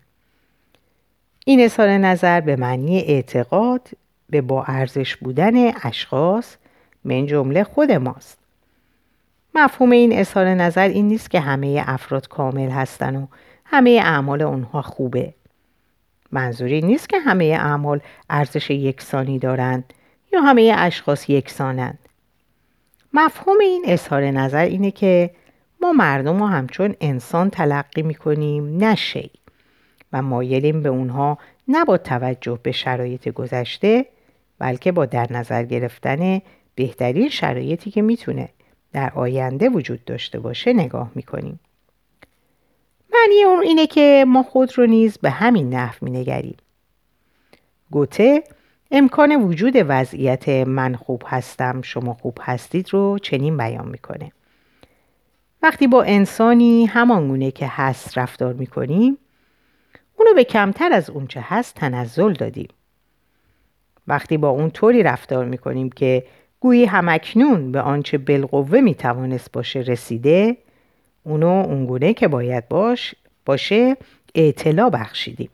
این 1.45 1.61
اظهار 1.61 1.89
نظر 1.89 2.41
به 2.41 2.55
معنی 2.55 2.99
اعتقاد 2.99 3.89
به 4.29 4.41
با 4.41 4.63
ارزش 4.63 5.15
بودن 5.15 5.71
اشخاص 5.83 6.55
من 7.03 7.25
جمله 7.25 7.63
خود 7.63 7.91
ماست. 7.91 8.37
مفهوم 9.55 9.91
این 9.91 10.19
اظهار 10.19 10.45
نظر 10.45 10.87
این 10.87 11.07
نیست 11.07 11.31
که 11.31 11.39
همه 11.39 11.83
افراد 11.87 12.27
کامل 12.27 12.69
هستن 12.69 13.15
و 13.15 13.27
همه 13.65 13.99
اعمال 14.03 14.41
اونها 14.41 14.81
خوبه. 14.81 15.33
منظوری 16.31 16.81
نیست 16.81 17.09
که 17.09 17.19
همه 17.19 17.45
اعمال 17.45 17.99
ارزش 18.29 18.69
یکسانی 18.69 19.39
دارند 19.39 19.93
یا 20.33 20.41
همه 20.41 20.73
اشخاص 20.77 21.29
یکسانند. 21.29 21.99
مفهوم 23.13 23.59
این 23.59 23.83
اظهار 23.87 24.23
نظر 24.23 24.63
اینه 24.63 24.91
که 24.91 25.31
ما 25.81 25.93
مردم 25.93 26.39
رو 26.39 26.47
همچون 26.47 26.95
انسان 27.01 27.49
تلقی 27.49 28.01
می‌کنیم 28.01 28.77
نه 28.77 28.95
شی. 28.95 29.31
و 30.13 30.21
مایلیم 30.21 30.83
به 30.83 30.89
اونها 30.89 31.37
نه 31.67 31.85
با 31.85 31.97
توجه 31.97 32.59
به 32.63 32.71
شرایط 32.71 33.29
گذشته 33.29 34.05
بلکه 34.59 34.91
با 34.91 35.05
در 35.05 35.33
نظر 35.33 35.63
گرفتن 35.63 36.41
بهترین 36.75 37.29
شرایطی 37.29 37.91
که 37.91 38.01
می‌تونه 38.01 38.49
در 38.93 39.11
آینده 39.15 39.69
وجود 39.69 40.05
داشته 40.05 40.39
باشه 40.39 40.73
نگاه 40.73 41.11
می‌کنیم. 41.15 41.59
معنی 43.13 43.43
اون 43.43 43.63
اینه 43.63 43.87
که 43.87 44.25
ما 44.27 44.43
خود 44.43 44.77
رو 44.77 44.85
نیز 44.85 45.17
به 45.17 45.29
همین 45.29 45.69
نحو 45.69 45.95
مینگریم. 46.01 46.57
گوته 47.91 48.43
امکان 48.91 49.43
وجود 49.43 49.73
وضعیت 49.75 50.49
من 50.49 50.95
خوب 50.95 51.23
هستم 51.25 51.81
شما 51.81 52.13
خوب 52.13 52.37
هستید 52.41 52.93
رو 52.93 53.19
چنین 53.19 53.57
بیان 53.57 53.87
می‌کنه. 53.87 54.31
وقتی 55.63 55.87
با 55.87 56.03
انسانی 56.03 56.85
همانگونه 56.85 57.51
که 57.51 57.67
هست 57.69 58.17
رفتار 58.17 58.53
می‌کنیم 58.53 59.17
اونو 60.21 60.33
به 60.33 60.43
کمتر 60.43 60.93
از 60.93 61.09
اونچه 61.09 61.39
هست 61.43 61.75
تنزل 61.75 62.33
دادیم. 62.33 62.67
وقتی 64.07 64.37
با 64.37 64.49
اون 64.49 64.71
طوری 64.71 65.03
رفتار 65.03 65.45
می‌کنیم 65.45 65.89
که 65.89 66.23
گویی 66.59 66.85
همکنون 66.85 67.71
به 67.71 67.81
آنچه 67.81 68.17
بالقوه 68.17 68.81
می‌توانست 68.81 69.51
باشه 69.51 69.79
رسیده 69.79 70.57
اونو 71.23 71.47
اونگونه 71.47 72.13
که 72.13 72.27
باید 72.27 72.69
باش 72.69 73.15
باشه 73.45 73.97
اطلاع 74.35 74.89
بخشیدیم. 74.89 75.49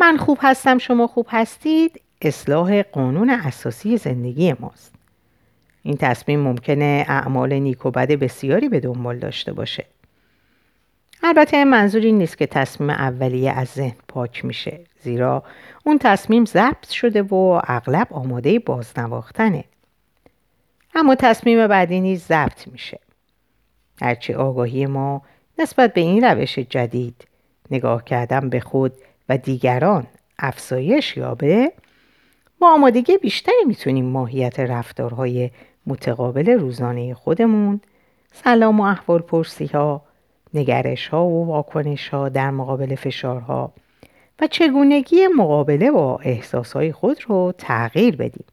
من 0.00 0.16
خوب 0.16 0.38
هستم 0.40 0.78
شما 0.78 1.06
خوب 1.06 1.26
هستید 1.30 2.00
اصلاح 2.22 2.82
قانون 2.82 3.30
اساسی 3.30 3.96
زندگی 3.96 4.54
ماست. 4.60 4.94
این 5.82 5.96
تصمیم 5.96 6.40
ممکنه 6.40 7.04
اعمال 7.08 7.52
نیک 7.52 7.86
و 7.86 7.90
بد 7.90 8.12
بسیاری 8.12 8.68
به 8.68 8.80
دنبال 8.80 9.18
داشته 9.18 9.52
باشه. 9.52 9.86
البته 11.22 11.64
منظور 11.64 12.02
این 12.02 12.18
نیست 12.18 12.38
که 12.38 12.46
تصمیم 12.46 12.90
اولیه 12.90 13.52
از 13.52 13.68
ذهن 13.68 13.96
پاک 14.08 14.44
میشه 14.44 14.80
زیرا 15.00 15.44
اون 15.84 15.98
تصمیم 15.98 16.44
ضبط 16.44 16.88
شده 16.88 17.22
و 17.22 17.60
اغلب 17.64 18.06
آماده 18.10 18.58
بازنواختنه. 18.58 19.64
اما 20.94 21.14
تصمیم 21.14 21.66
بعدی 21.66 22.00
نیز 22.00 22.24
ضبط 22.24 22.68
میشه. 22.68 23.00
هرچی 24.02 24.34
آگاهی 24.34 24.86
ما 24.86 25.22
نسبت 25.58 25.94
به 25.94 26.00
این 26.00 26.24
روش 26.24 26.58
جدید 26.58 27.26
نگاه 27.70 28.04
کردن 28.04 28.48
به 28.48 28.60
خود 28.60 28.92
و 29.28 29.38
دیگران 29.38 30.06
افزایش 30.38 31.16
یابه 31.16 31.72
با 32.58 32.72
آمادگی 32.72 33.18
بیشتری 33.18 33.64
می‌تونیم 33.66 34.04
ماهیت 34.04 34.60
رفتارهای 34.60 35.50
متقابل 35.86 36.50
روزانه 36.50 37.14
خودمون 37.14 37.80
سلام 38.32 38.80
و 38.80 38.82
احوال 38.82 39.20
پرسی 39.20 39.66
ها 39.66 40.07
نگرش 40.54 41.08
ها 41.08 41.26
و 41.26 41.46
واکنش 41.46 42.08
ها 42.08 42.28
در 42.28 42.50
مقابل 42.50 42.94
فشارها 42.94 43.72
و 44.40 44.46
چگونگی 44.46 45.26
مقابله 45.36 45.90
با 45.90 46.18
احساس 46.22 46.72
های 46.72 46.92
خود 46.92 47.18
رو 47.28 47.54
تغییر 47.58 48.16
بدیم 48.16 48.44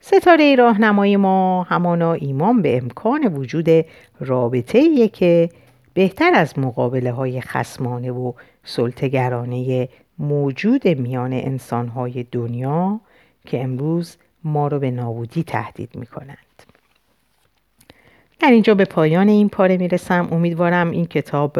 ستاره 0.00 0.54
راهنمای 0.54 1.16
ما 1.16 1.62
همانا 1.62 2.12
ایمان 2.12 2.62
به 2.62 2.76
امکان 2.76 3.24
وجود 3.24 3.68
رابطه 4.20 5.08
که 5.08 5.50
بهتر 5.94 6.30
از 6.34 6.58
مقابله 6.58 7.12
های 7.12 7.40
خسمانه 7.40 8.10
و 8.10 8.32
سلطگرانه 8.64 9.88
موجود 10.18 10.88
میان 10.88 11.32
انسانهای 11.32 12.26
دنیا 12.32 13.00
که 13.46 13.62
امروز 13.62 14.16
ما 14.44 14.68
رو 14.68 14.78
به 14.78 14.90
نابودی 14.90 15.42
تهدید 15.42 15.90
می 15.94 16.06
کنند. 16.06 16.38
در 18.40 18.50
اینجا 18.50 18.74
به 18.74 18.84
پایان 18.84 19.28
این 19.28 19.48
پاره 19.48 19.76
می‌رسم. 19.76 20.28
امیدوارم 20.32 20.90
این 20.90 21.06
کتاب 21.06 21.58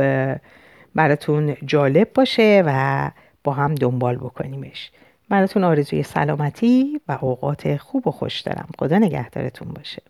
براتون 0.94 1.56
جالب 1.64 2.12
باشه 2.14 2.62
و 2.66 3.10
با 3.44 3.52
هم 3.52 3.74
دنبال 3.74 4.16
بکنیمش. 4.16 4.90
براتون 5.28 5.64
آرزوی 5.64 6.02
سلامتی 6.02 7.00
و 7.08 7.18
اوقات 7.20 7.76
خوب 7.76 8.06
و 8.06 8.10
خوش 8.10 8.40
دارم. 8.40 8.68
خدا 8.78 8.98
نگهدارتون 8.98 9.68
باشه. 9.68 10.02